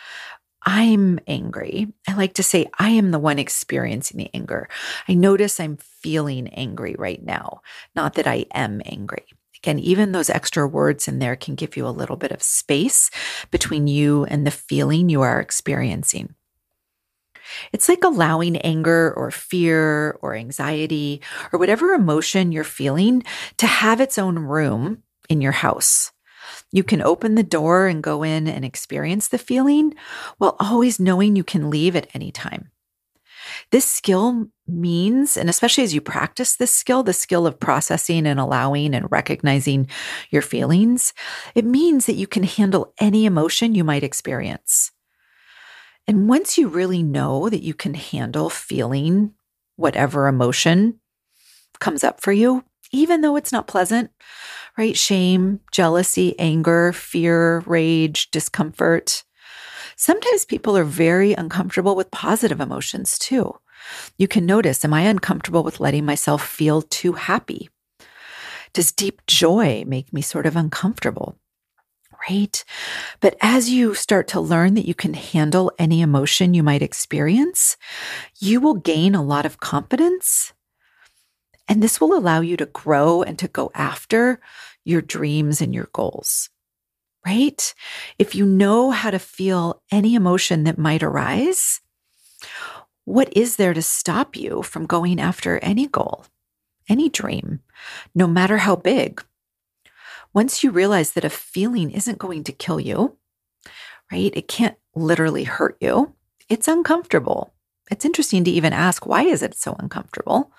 I'm 0.62 1.18
angry. 1.26 1.92
I 2.08 2.14
like 2.14 2.34
to 2.34 2.42
say, 2.42 2.66
I 2.78 2.90
am 2.90 3.10
the 3.10 3.18
one 3.18 3.38
experiencing 3.38 4.18
the 4.18 4.30
anger. 4.34 4.68
I 5.08 5.14
notice 5.14 5.60
I'm 5.60 5.76
feeling 5.76 6.48
angry 6.48 6.94
right 6.98 7.22
now, 7.22 7.60
not 7.94 8.14
that 8.14 8.26
I 8.26 8.46
am 8.52 8.82
angry. 8.84 9.24
Again, 9.64 9.78
even 9.78 10.12
those 10.12 10.28
extra 10.28 10.68
words 10.68 11.08
in 11.08 11.20
there 11.20 11.36
can 11.36 11.54
give 11.54 11.74
you 11.74 11.86
a 11.86 11.88
little 11.88 12.16
bit 12.16 12.32
of 12.32 12.42
space 12.42 13.10
between 13.50 13.86
you 13.86 14.26
and 14.26 14.46
the 14.46 14.50
feeling 14.50 15.08
you 15.08 15.22
are 15.22 15.40
experiencing. 15.40 16.34
It's 17.72 17.88
like 17.88 18.04
allowing 18.04 18.58
anger 18.58 19.14
or 19.16 19.30
fear 19.30 20.18
or 20.20 20.34
anxiety 20.34 21.22
or 21.50 21.58
whatever 21.58 21.94
emotion 21.94 22.52
you're 22.52 22.62
feeling 22.62 23.24
to 23.56 23.66
have 23.66 24.02
its 24.02 24.18
own 24.18 24.38
room 24.38 25.02
in 25.30 25.40
your 25.40 25.52
house. 25.52 26.12
You 26.70 26.84
can 26.84 27.00
open 27.00 27.34
the 27.34 27.42
door 27.42 27.86
and 27.86 28.02
go 28.02 28.22
in 28.22 28.46
and 28.46 28.66
experience 28.66 29.28
the 29.28 29.38
feeling 29.38 29.94
while 30.36 30.56
always 30.60 31.00
knowing 31.00 31.36
you 31.36 31.44
can 31.44 31.70
leave 31.70 31.96
at 31.96 32.08
any 32.12 32.30
time. 32.30 32.70
This 33.74 33.86
skill 33.86 34.46
means, 34.68 35.36
and 35.36 35.50
especially 35.50 35.82
as 35.82 35.92
you 35.92 36.00
practice 36.00 36.54
this 36.54 36.72
skill, 36.72 37.02
the 37.02 37.12
skill 37.12 37.44
of 37.44 37.58
processing 37.58 38.24
and 38.24 38.38
allowing 38.38 38.94
and 38.94 39.10
recognizing 39.10 39.88
your 40.30 40.42
feelings, 40.42 41.12
it 41.56 41.64
means 41.64 42.06
that 42.06 42.14
you 42.14 42.28
can 42.28 42.44
handle 42.44 42.94
any 43.00 43.26
emotion 43.26 43.74
you 43.74 43.82
might 43.82 44.04
experience. 44.04 44.92
And 46.06 46.28
once 46.28 46.56
you 46.56 46.68
really 46.68 47.02
know 47.02 47.48
that 47.48 47.64
you 47.64 47.74
can 47.74 47.94
handle 47.94 48.48
feeling 48.48 49.32
whatever 49.74 50.28
emotion 50.28 51.00
comes 51.80 52.04
up 52.04 52.20
for 52.20 52.30
you, 52.30 52.62
even 52.92 53.22
though 53.22 53.34
it's 53.34 53.50
not 53.50 53.66
pleasant, 53.66 54.12
right? 54.78 54.96
Shame, 54.96 55.58
jealousy, 55.72 56.38
anger, 56.38 56.92
fear, 56.92 57.64
rage, 57.66 58.30
discomfort. 58.30 59.24
Sometimes 59.96 60.44
people 60.44 60.76
are 60.76 60.84
very 60.84 61.32
uncomfortable 61.32 61.96
with 61.96 62.12
positive 62.12 62.60
emotions 62.60 63.18
too. 63.18 63.56
You 64.16 64.28
can 64.28 64.46
notice, 64.46 64.84
am 64.84 64.94
I 64.94 65.02
uncomfortable 65.02 65.62
with 65.62 65.80
letting 65.80 66.04
myself 66.04 66.46
feel 66.46 66.82
too 66.82 67.12
happy? 67.12 67.68
Does 68.72 68.92
deep 68.92 69.22
joy 69.26 69.84
make 69.86 70.12
me 70.12 70.20
sort 70.20 70.46
of 70.46 70.56
uncomfortable? 70.56 71.38
Right? 72.28 72.64
But 73.20 73.36
as 73.40 73.68
you 73.68 73.94
start 73.94 74.28
to 74.28 74.40
learn 74.40 74.74
that 74.74 74.86
you 74.86 74.94
can 74.94 75.14
handle 75.14 75.70
any 75.78 76.00
emotion 76.00 76.54
you 76.54 76.62
might 76.62 76.82
experience, 76.82 77.76
you 78.38 78.60
will 78.60 78.74
gain 78.74 79.14
a 79.14 79.22
lot 79.22 79.44
of 79.44 79.60
confidence. 79.60 80.52
And 81.68 81.82
this 81.82 82.00
will 82.00 82.16
allow 82.16 82.40
you 82.40 82.56
to 82.56 82.66
grow 82.66 83.22
and 83.22 83.38
to 83.38 83.48
go 83.48 83.70
after 83.74 84.40
your 84.84 85.02
dreams 85.02 85.60
and 85.60 85.74
your 85.74 85.88
goals. 85.92 86.50
Right? 87.26 87.74
If 88.18 88.34
you 88.34 88.44
know 88.44 88.90
how 88.90 89.10
to 89.10 89.18
feel 89.18 89.82
any 89.90 90.14
emotion 90.14 90.64
that 90.64 90.78
might 90.78 91.02
arise, 91.02 91.80
what 93.04 93.34
is 93.36 93.56
there 93.56 93.74
to 93.74 93.82
stop 93.82 94.36
you 94.36 94.62
from 94.62 94.86
going 94.86 95.20
after 95.20 95.58
any 95.58 95.86
goal, 95.86 96.24
any 96.88 97.08
dream, 97.08 97.60
no 98.14 98.26
matter 98.26 98.58
how 98.58 98.76
big? 98.76 99.24
Once 100.32 100.64
you 100.64 100.70
realize 100.70 101.12
that 101.12 101.24
a 101.24 101.30
feeling 101.30 101.90
isn't 101.90 102.18
going 102.18 102.42
to 102.44 102.52
kill 102.52 102.80
you, 102.80 103.16
right? 104.10 104.32
It 104.34 104.48
can't 104.48 104.76
literally 104.94 105.44
hurt 105.44 105.76
you. 105.80 106.14
It's 106.48 106.68
uncomfortable. 106.68 107.54
It's 107.90 108.04
interesting 108.04 108.44
to 108.44 108.50
even 108.50 108.72
ask, 108.72 109.06
why 109.06 109.22
is 109.22 109.42
it 109.42 109.54
so 109.54 109.76
uncomfortable? 109.78 110.52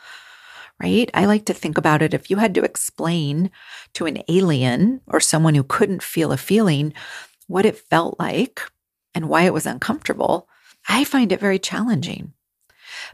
Right? 0.82 1.10
I 1.14 1.26
like 1.26 1.46
to 1.46 1.54
think 1.54 1.78
about 1.78 2.02
it 2.02 2.14
if 2.14 2.30
you 2.30 2.38
had 2.38 2.54
to 2.56 2.64
explain 2.64 3.50
to 3.94 4.06
an 4.06 4.22
alien 4.28 5.02
or 5.08 5.20
someone 5.20 5.56
who 5.56 5.64
couldn't 5.64 6.04
feel 6.04 6.32
a 6.32 6.38
feeling 6.38 6.94
what 7.48 7.66
it 7.66 7.78
felt 7.78 8.20
like 8.20 8.62
and 9.14 9.30
why 9.30 9.44
it 9.44 9.54
was 9.54 9.66
uncomfortable, 9.66 10.50
I 10.88 11.04
find 11.04 11.32
it 11.32 11.40
very 11.40 11.60
challenging. 11.60 12.34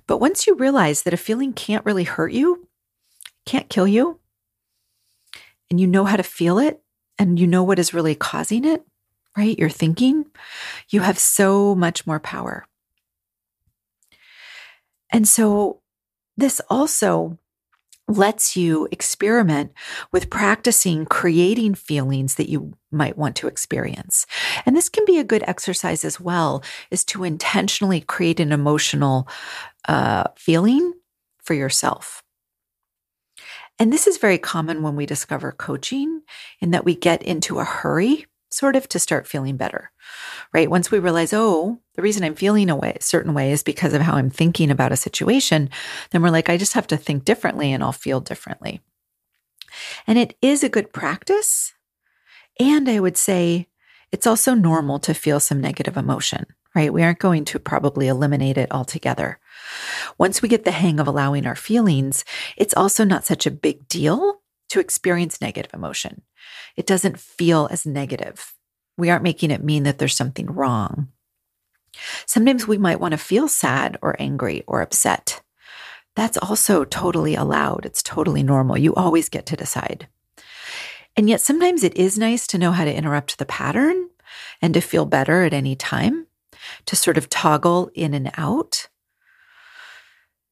But 0.08 0.18
once 0.18 0.48
you 0.48 0.56
realize 0.56 1.04
that 1.04 1.13
a 1.13 1.18
feeling 1.18 1.54
can't 1.54 1.86
really 1.86 2.04
hurt 2.04 2.34
you, 2.34 2.68
can't 3.46 3.70
kill 3.70 3.88
you, 3.88 4.20
and 5.70 5.80
you 5.80 5.88
know 5.88 6.06
how 6.06 6.18
to 6.18 6.24
feel 6.24 6.60
it 6.60 6.82
and 7.18 7.40
you 7.40 7.48
know 7.48 7.63
what 7.63 7.80
is 7.80 7.94
really 7.94 8.16
causing 8.16 8.66
it, 8.66 8.84
right? 9.38 9.58
You're 9.58 9.70
thinking, 9.70 10.25
you 10.90 11.01
have 11.01 11.18
so 11.18 11.75
much 11.75 12.06
more 12.06 12.20
power. 12.20 12.66
And 15.12 15.28
so 15.28 15.82
this 16.38 16.62
also 16.70 17.38
lets 18.08 18.58
you 18.58 18.88
experiment 18.91 19.72
with 20.12 20.29
practicing 20.29 21.05
creating 21.05 21.75
feelings 21.75 22.36
that 22.36 22.50
you 22.50 22.74
might 22.91 23.17
want 23.17 23.36
to 23.38 23.48
experience. 23.48 24.25
And 24.65 24.75
this 24.75 24.89
can 24.89 25.05
be 25.05 25.17
a 25.17 25.24
good 25.24 25.43
exercise 25.48 26.03
as 26.03 26.20
well, 26.20 26.63
is 26.89 27.05
to 27.05 27.24
intentionally 27.24 28.01
create 28.01 28.39
an 28.39 28.51
emotional 28.51 29.27
uh, 29.88 30.25
feeling 30.36 30.93
for 31.43 31.53
yourself. 31.53 32.22
And 33.79 33.91
this 33.91 34.05
is 34.05 34.17
very 34.17 34.38
common 34.38 34.84
when 34.84 34.96
we 34.96 35.05
discover 35.05 35.51
coaching, 35.51 36.22
in 36.60 36.72
that 36.72 36.86
we 36.86 36.96
get 36.96 37.24
into 37.24 37.60
a 37.60 37.63
hurry, 37.63 38.25
sort 38.51 38.75
of, 38.75 38.88
to 38.89 39.00
start 39.00 39.27
feeling 39.27 39.58
better, 39.58 39.91
right? 40.53 40.70
Once 40.70 40.91
we 40.91 41.00
realize, 41.00 41.34
oh, 41.34 41.79
the 41.96 42.01
reason 42.01 42.24
I'm 42.24 42.36
feeling 42.36 42.70
a 42.70 42.75
way, 42.75 42.98
certain 43.00 43.34
way 43.34 43.51
is 43.51 43.63
because 43.63 43.93
of 43.93 44.01
how 44.01 44.15
I'm 44.15 44.29
thinking 44.29 44.70
about 44.70 44.91
a 44.91 44.98
situation, 44.98 45.70
then 46.12 46.22
we're 46.22 46.29
like, 46.29 46.50
I 46.50 46.58
just 46.58 46.74
have 46.74 46.88
to 46.88 46.98
think 46.98 47.25
differently 47.25 47.72
and 47.72 47.84
I'll 47.84 47.91
feel 47.91 48.20
differently. 48.20 48.81
And 50.05 50.20
it 50.20 50.38
is 50.41 50.63
a 50.63 50.70
good 50.70 50.93
practice. 50.93 51.74
And 52.60 52.89
I 52.89 53.00
would 53.00 53.17
say 53.17 53.67
it's 54.12 54.27
also 54.27 54.53
normal 54.53 55.00
to 55.00 55.13
feel 55.13 55.39
some 55.39 55.62
negative 55.62 55.96
emotion, 55.96 56.46
right? 56.75 56.93
We 56.93 57.03
aren't 57.03 57.20
going 57.20 57.46
to 57.46 57.60
probably 57.60 58.08
eliminate 58.08 58.58
it 58.58 58.72
altogether. 58.72 59.39
Once 60.17 60.41
we 60.41 60.50
get 60.50 60.65
the 60.65 60.72
hang 60.72 61.00
of 61.00 61.08
allowing 61.08 61.46
our 61.46 61.55
feelings, 61.55 62.25
it's 62.58 62.75
also 62.75 63.05
not 63.05 63.25
such 63.25 63.46
a 63.46 63.51
big 63.51 63.88
deal 63.88 64.40
to 64.72 64.80
experience 64.80 65.42
negative 65.42 65.74
emotion. 65.74 66.22
It 66.77 66.88
doesn't 66.88 67.20
feel 67.20 67.68
as 67.72 67.86
negative. 67.86 68.53
We 68.98 69.10
aren't 69.10 69.24
making 69.24 69.51
it 69.51 69.64
mean 69.64 69.84
that 69.84 69.98
there's 69.98 70.16
something 70.16 70.48
wrong. 70.48 71.10
Sometimes 72.25 72.68
we 72.68 72.77
might 72.77 73.00
want 73.00 73.12
to 73.12 73.18
feel 73.18 73.50
sad 73.50 73.98
or 74.01 74.16
angry 74.18 74.64
or 74.68 74.81
upset. 74.81 75.42
That's 76.16 76.38
also 76.38 76.86
totally 76.86 77.36
allowed. 77.36 77.86
It's 77.86 78.01
totally 78.01 78.44
normal. 78.44 78.77
You 78.77 78.96
always 78.96 79.27
get 79.27 79.46
to 79.48 79.57
decide. 79.57 80.07
And 81.18 81.29
yet, 81.29 81.42
sometimes 81.42 81.84
it 81.84 81.98
is 81.98 82.18
nice 82.18 82.48
to 82.48 82.57
know 82.57 82.72
how 82.72 82.86
to 82.86 82.96
interrupt 82.96 83.38
the 83.38 83.46
pattern 83.46 84.10
and 84.62 84.74
to 84.74 84.79
feel 84.79 85.05
better 85.05 85.44
at 85.44 85.53
any 85.53 85.75
time, 85.75 86.27
to 86.86 86.96
sort 86.96 87.18
of 87.18 87.29
toggle 87.29 87.92
in 87.94 88.14
and 88.14 88.31
out. 88.38 88.88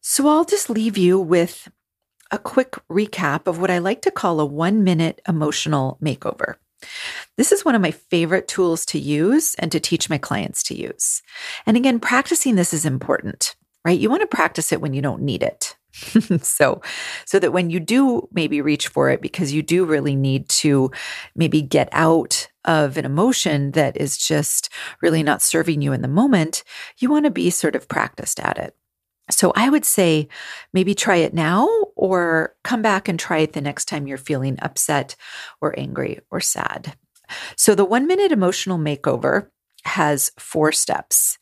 So 0.02 0.28
I'll 0.28 0.44
just 0.44 0.70
leave 0.70 0.98
you 0.98 1.18
with 1.20 1.70
a 2.32 2.38
quick 2.38 2.76
recap 2.90 3.48
of 3.48 3.60
what 3.60 3.72
I 3.72 3.80
like 3.80 4.02
to 4.04 4.12
call 4.12 4.40
a 4.40 4.46
one 4.46 4.84
minute 4.84 5.22
emotional 5.28 5.98
makeover. 6.02 6.56
This 7.38 7.52
is 7.52 7.66
one 7.66 7.76
of 7.76 7.82
my 7.82 7.92
favorite 7.92 8.48
tools 8.48 8.86
to 8.88 9.00
use 9.00 9.56
and 9.56 9.72
to 9.72 9.80
teach 9.80 10.10
my 10.10 10.18
clients 10.18 10.64
to 10.64 10.76
use. 10.76 11.22
And 11.66 11.76
again, 11.76 12.00
practicing 12.00 12.56
this 12.56 12.74
is 12.74 12.86
important, 12.86 13.56
right? 13.84 14.00
You 14.00 14.10
want 14.10 14.22
to 14.22 14.28
practice 14.28 14.72
it 14.72 14.82
when 14.82 14.94
you 14.94 15.02
don't 15.02 15.22
need 15.22 15.44
it. 15.44 15.76
so 16.42 16.82
so 17.26 17.40
that 17.40 17.52
when 17.52 17.70
you 17.72 17.80
do 17.80 18.28
maybe 18.32 18.62
reach 18.62 18.88
for 18.88 19.10
it 19.10 19.22
because 19.22 19.52
you 19.52 19.64
do 19.64 19.86
really 19.86 20.16
need 20.16 20.48
to 20.48 20.92
maybe 21.36 21.64
get 21.64 21.90
out 21.92 22.48
of 22.66 22.96
an 22.96 23.06
emotion 23.06 23.72
that 23.72 23.98
is 23.98 24.16
just 24.16 24.70
really 25.02 25.24
not 25.24 25.42
serving 25.42 25.82
you 25.82 25.92
in 25.92 26.04
the 26.04 26.08
moment, 26.08 26.64
you 27.00 27.10
want 27.10 27.26
to 27.26 27.32
be 27.32 27.50
sort 27.50 27.76
of 27.76 27.88
practiced 27.88 28.40
at 28.40 28.60
it. 28.60 28.76
So 29.32 29.52
I 29.56 29.70
would 29.70 29.86
say 29.86 30.28
maybe 30.74 30.96
try 30.96 31.18
it 31.18 31.34
now 31.34 31.68
or 31.96 32.56
come 32.64 32.82
back 32.82 33.08
and 33.08 33.20
try 33.20 33.40
it 33.40 33.54
the 33.54 33.62
next 33.62 33.86
time 33.86 34.08
you're 34.08 34.18
feeling 34.18 34.58
upset 34.62 35.16
or 35.62 35.78
angry 35.78 36.20
or 36.32 36.40
sad. 36.40 36.96
So 37.56 37.76
the 37.76 37.86
one 37.86 38.08
minute 38.08 38.32
emotional 38.32 38.78
makeover 38.78 39.48
has 39.84 40.32
four 40.38 40.72
steps. 40.72 41.38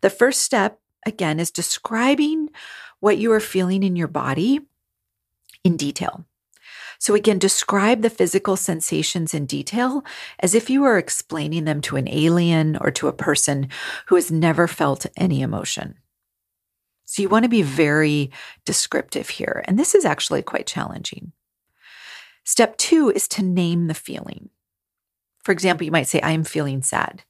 The 0.00 0.10
first 0.10 0.42
step, 0.42 0.78
again, 1.06 1.40
is 1.40 1.50
describing 1.50 2.48
what 3.00 3.18
you 3.18 3.32
are 3.32 3.40
feeling 3.40 3.82
in 3.82 3.96
your 3.96 4.08
body 4.08 4.60
in 5.64 5.76
detail. 5.76 6.24
So, 6.98 7.16
again, 7.16 7.40
describe 7.40 8.02
the 8.02 8.10
physical 8.10 8.56
sensations 8.56 9.34
in 9.34 9.46
detail 9.46 10.04
as 10.38 10.54
if 10.54 10.70
you 10.70 10.82
were 10.82 10.98
explaining 10.98 11.64
them 11.64 11.80
to 11.82 11.96
an 11.96 12.08
alien 12.08 12.76
or 12.76 12.92
to 12.92 13.08
a 13.08 13.12
person 13.12 13.68
who 14.06 14.14
has 14.14 14.30
never 14.30 14.68
felt 14.68 15.06
any 15.16 15.42
emotion. 15.42 15.96
So 17.12 17.20
you 17.20 17.28
want 17.28 17.42
to 17.42 17.50
be 17.50 17.60
very 17.60 18.30
descriptive 18.64 19.28
here. 19.28 19.62
And 19.68 19.78
this 19.78 19.94
is 19.94 20.06
actually 20.06 20.40
quite 20.40 20.66
challenging. 20.66 21.32
Step 22.42 22.74
two 22.78 23.10
is 23.10 23.28
to 23.28 23.42
name 23.42 23.86
the 23.86 23.92
feeling. 23.92 24.48
For 25.44 25.52
example, 25.52 25.84
you 25.84 25.90
might 25.90 26.08
say, 26.08 26.22
I 26.22 26.30
am 26.30 26.42
feeling 26.42 26.80
sad 26.80 27.24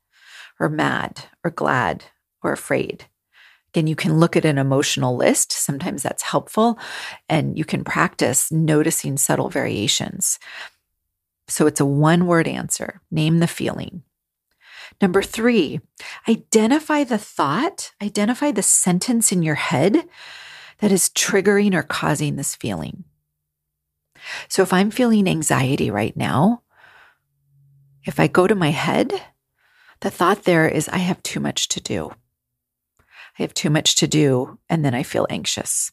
or 0.61 0.69
mad 0.69 1.25
or 1.43 1.51
glad 1.51 2.05
or 2.45 2.53
afraid. 2.53 3.07
Again, 3.71 3.89
you 3.89 3.97
can 3.97 4.21
look 4.21 4.37
at 4.37 4.45
an 4.45 4.57
emotional 4.57 5.17
list. 5.17 5.51
Sometimes 5.51 6.05
that's 6.05 6.23
helpful. 6.23 6.79
And 7.29 7.59
you 7.59 7.65
can 7.65 7.83
practice 7.83 8.53
noticing 8.53 9.17
subtle 9.17 9.49
variations. 9.49 10.39
So 11.49 11.67
it's 11.67 11.81
a 11.81 11.85
one 11.85 12.29
word 12.29 12.47
answer. 12.47 13.01
Name 13.11 13.41
the 13.41 13.49
feeling. 13.49 14.05
Number 15.01 15.23
three, 15.23 15.81
identify 16.29 17.05
the 17.05 17.19
thought, 17.19 17.93
identify 18.03 18.51
the 18.51 18.63
sentence 18.63 19.33
in 19.33 19.43
your 19.43 19.57
head 19.57 20.05
that 20.79 20.93
is 20.93 21.11
triggering 21.11 21.75
or 21.75 21.83
causing 21.83 22.37
this 22.37 22.55
feeling. 22.55 23.05
So 24.49 24.63
if 24.63 24.73
I'm 24.73 24.91
feeling 24.91 25.29
anxiety 25.29 25.91
right 25.91 26.17
now, 26.17 26.63
if 28.05 28.19
I 28.19 28.27
go 28.27 28.47
to 28.47 28.55
my 28.55 28.71
head, 28.71 29.13
the 30.01 30.11
thought 30.11 30.45
there 30.45 30.69
is, 30.69 30.89
I 30.89 30.99
have 30.99 31.23
too 31.23 31.41
much 31.41 31.69
to 31.69 31.81
do. 31.81 32.13
I 33.39 33.43
have 33.43 33.55
too 33.55 33.71
much 33.71 33.97
to 33.97 34.07
do, 34.07 34.59
and 34.69 34.85
then 34.85 34.95
I 34.95 35.03
feel 35.05 35.27
anxious, 35.31 35.93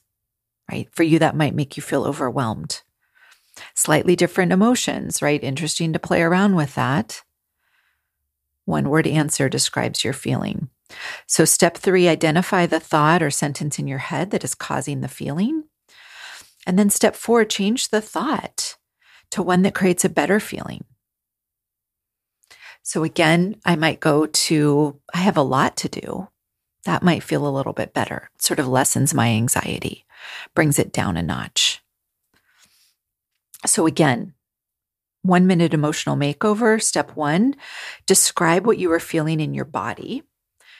right? 0.70 0.89
For 0.92 1.04
you, 1.04 1.20
that 1.20 1.36
might 1.36 1.56
make 1.56 1.78
you 1.78 1.84
feel 1.84 2.04
overwhelmed. 2.04 2.82
Slightly 3.76 4.15
different 4.15 4.52
emotions, 4.52 5.22
right? 5.22 5.44
Interesting 5.44 5.94
to 5.94 6.00
play 6.00 6.22
around 6.22 6.56
with 6.56 6.76
that. 6.76 7.24
One 8.69 8.89
word 8.89 9.08
answer 9.08 9.49
describes 9.49 10.03
your 10.03 10.13
feeling. 10.13 10.69
So, 11.25 11.43
step 11.43 11.75
three, 11.75 12.08
identify 12.08 12.67
the 12.67 12.79
thought 12.79 13.23
or 13.23 13.32
sentence 13.32 13.79
in 13.79 13.88
your 13.88 13.97
head 13.97 14.29
that 14.29 14.43
is 14.43 14.53
causing 14.53 15.01
the 15.01 15.08
feeling. 15.08 15.63
And 16.67 16.77
then 16.77 16.91
step 16.91 17.15
four, 17.15 17.45
change 17.45 17.89
the 17.89 17.99
thought 17.99 18.77
to 19.32 19.41
one 19.41 19.63
that 19.63 19.73
creates 19.73 20.05
a 20.05 20.10
better 20.10 20.39
feeling. 20.39 20.86
So, 22.84 23.03
again, 23.03 23.55
I 23.65 23.75
might 23.75 23.99
go 23.99 24.27
to, 24.27 24.99
I 25.15 25.17
have 25.17 25.38
a 25.38 25.41
lot 25.41 25.75
to 25.77 25.89
do. 25.89 26.27
That 26.86 27.01
might 27.01 27.23
feel 27.23 27.47
a 27.47 27.49
little 27.49 27.73
bit 27.73 27.95
better. 27.95 28.29
Sort 28.38 28.60
of 28.60 28.67
lessens 28.67 29.15
my 29.15 29.29
anxiety, 29.29 30.05
brings 30.53 30.77
it 30.77 30.93
down 30.93 31.17
a 31.17 31.23
notch. 31.23 31.82
So, 33.65 33.88
again, 33.88 34.36
one 35.21 35.47
minute 35.47 35.73
emotional 35.73 36.15
makeover. 36.15 36.82
Step 36.82 37.15
one 37.15 37.55
describe 38.05 38.65
what 38.65 38.77
you 38.77 38.91
are 38.91 38.99
feeling 38.99 39.39
in 39.39 39.53
your 39.53 39.65
body. 39.65 40.23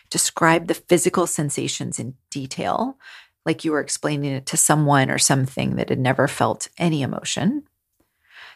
Describe 0.10 0.68
the 0.68 0.74
physical 0.74 1.28
sensations 1.28 2.00
in 2.00 2.16
detail, 2.32 2.98
like 3.46 3.64
you 3.64 3.72
were 3.72 3.80
explaining 3.80 4.32
it 4.32 4.46
to 4.48 4.58
someone 4.58 5.10
or 5.10 5.20
something 5.20 5.76
that 5.76 5.90
had 5.90 6.00
never 6.00 6.28
felt 6.28 6.68
any 6.78 7.02
emotion. 7.02 7.64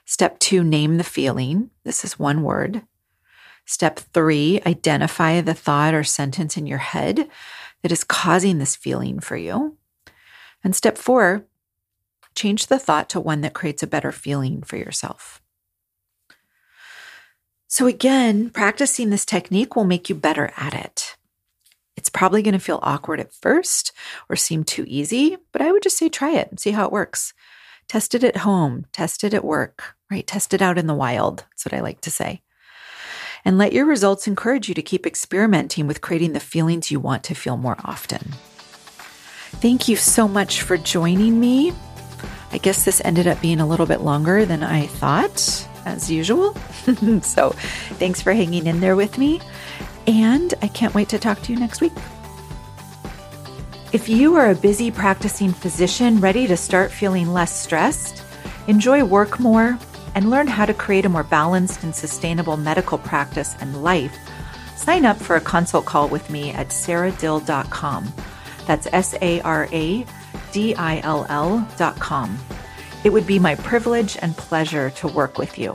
Step 0.05 0.39
two, 0.39 0.63
name 0.63 0.97
the 0.97 1.03
feeling. 1.03 1.69
This 1.83 2.03
is 2.03 2.19
one 2.19 2.43
word. 2.43 2.81
Step 3.65 3.99
three, 3.99 4.61
identify 4.65 5.39
the 5.39 5.53
thought 5.53 5.93
or 5.93 6.03
sentence 6.03 6.57
in 6.57 6.67
your 6.67 6.79
head 6.79 7.29
that 7.81 7.91
is 7.91 8.03
causing 8.03 8.57
this 8.57 8.75
feeling 8.75 9.19
for 9.19 9.37
you. 9.37 9.77
And 10.63 10.75
step 10.75 10.97
four, 10.97 11.45
change 12.35 12.67
the 12.67 12.79
thought 12.79 13.09
to 13.09 13.19
one 13.19 13.41
that 13.41 13.53
creates 13.53 13.83
a 13.83 13.87
better 13.87 14.11
feeling 14.11 14.63
for 14.63 14.77
yourself. 14.77 15.42
So, 17.73 17.87
again, 17.87 18.51
practicing 18.51 19.09
this 19.09 19.25
technique 19.25 19.75
will 19.75 19.83
make 19.83 20.07
you 20.07 20.13
better 20.13 20.51
at 20.57 20.75
it. 20.75 21.17
It's 21.97 22.07
probably 22.07 22.43
going 22.43 22.53
to 22.53 22.59
feel 22.59 22.77
awkward 22.83 23.19
at 23.19 23.33
first 23.33 23.91
or 24.29 24.35
seem 24.35 24.63
too 24.63 24.85
easy, 24.87 25.37
but 25.51 25.59
I 25.59 25.71
would 25.71 25.81
just 25.81 25.97
say 25.97 26.07
try 26.07 26.33
it 26.33 26.51
and 26.51 26.59
see 26.59 26.69
how 26.69 26.85
it 26.85 26.91
works. 26.91 27.33
Test 27.87 28.13
it 28.13 28.23
at 28.23 28.37
home, 28.37 28.85
test 28.91 29.23
it 29.23 29.33
at 29.33 29.43
work, 29.43 29.95
right? 30.11 30.27
Test 30.27 30.53
it 30.53 30.61
out 30.61 30.77
in 30.77 30.85
the 30.85 30.93
wild. 30.93 31.45
That's 31.49 31.65
what 31.65 31.73
I 31.73 31.81
like 31.81 31.99
to 32.01 32.11
say. 32.11 32.43
And 33.43 33.57
let 33.57 33.73
your 33.73 33.85
results 33.87 34.27
encourage 34.27 34.69
you 34.69 34.75
to 34.75 34.83
keep 34.83 35.07
experimenting 35.07 35.87
with 35.87 35.99
creating 35.99 36.33
the 36.33 36.39
feelings 36.39 36.91
you 36.91 36.99
want 36.99 37.23
to 37.23 37.33
feel 37.33 37.57
more 37.57 37.77
often. 37.83 38.33
Thank 39.63 39.87
you 39.87 39.95
so 39.95 40.27
much 40.27 40.61
for 40.61 40.77
joining 40.77 41.39
me. 41.39 41.73
I 42.51 42.59
guess 42.59 42.85
this 42.85 43.01
ended 43.03 43.25
up 43.25 43.41
being 43.41 43.59
a 43.59 43.67
little 43.67 43.87
bit 43.87 44.01
longer 44.01 44.45
than 44.45 44.61
I 44.61 44.85
thought, 44.85 45.67
as 45.85 46.11
usual. 46.11 46.53
so 47.21 47.51
thanks 47.99 48.21
for 48.21 48.33
hanging 48.33 48.67
in 48.67 48.79
there 48.79 48.95
with 48.95 49.17
me. 49.17 49.41
And 50.07 50.53
I 50.61 50.67
can't 50.67 50.93
wait 50.93 51.09
to 51.09 51.19
talk 51.19 51.41
to 51.43 51.53
you 51.53 51.59
next 51.59 51.81
week. 51.81 51.93
If 53.93 54.09
you 54.09 54.35
are 54.35 54.49
a 54.49 54.55
busy 54.55 54.89
practicing 54.89 55.53
physician 55.53 56.19
ready 56.19 56.47
to 56.47 56.57
start 56.57 56.91
feeling 56.91 57.31
less 57.31 57.55
stressed, 57.55 58.23
enjoy 58.67 59.03
work 59.03 59.39
more, 59.39 59.77
and 60.15 60.29
learn 60.29 60.47
how 60.47 60.65
to 60.65 60.73
create 60.73 61.05
a 61.05 61.09
more 61.09 61.23
balanced 61.23 61.83
and 61.83 61.93
sustainable 61.93 62.57
medical 62.57 62.97
practice 62.97 63.55
and 63.59 63.83
life, 63.83 64.15
sign 64.75 65.05
up 65.05 65.17
for 65.17 65.35
a 65.35 65.41
consult 65.41 65.85
call 65.85 66.07
with 66.07 66.29
me 66.29 66.51
at 66.51 66.69
saradill.com. 66.69 68.13
That's 68.65 68.87
S 68.91 69.15
A 69.21 69.41
R 69.41 69.67
A 69.71 70.05
D 70.51 70.75
I 70.75 70.99
L 70.99 71.25
L.com. 71.29 72.37
It 73.03 73.11
would 73.11 73.27
be 73.27 73.37
my 73.37 73.55
privilege 73.55 74.17
and 74.21 74.35
pleasure 74.37 74.89
to 74.91 75.07
work 75.09 75.37
with 75.37 75.59
you. 75.59 75.73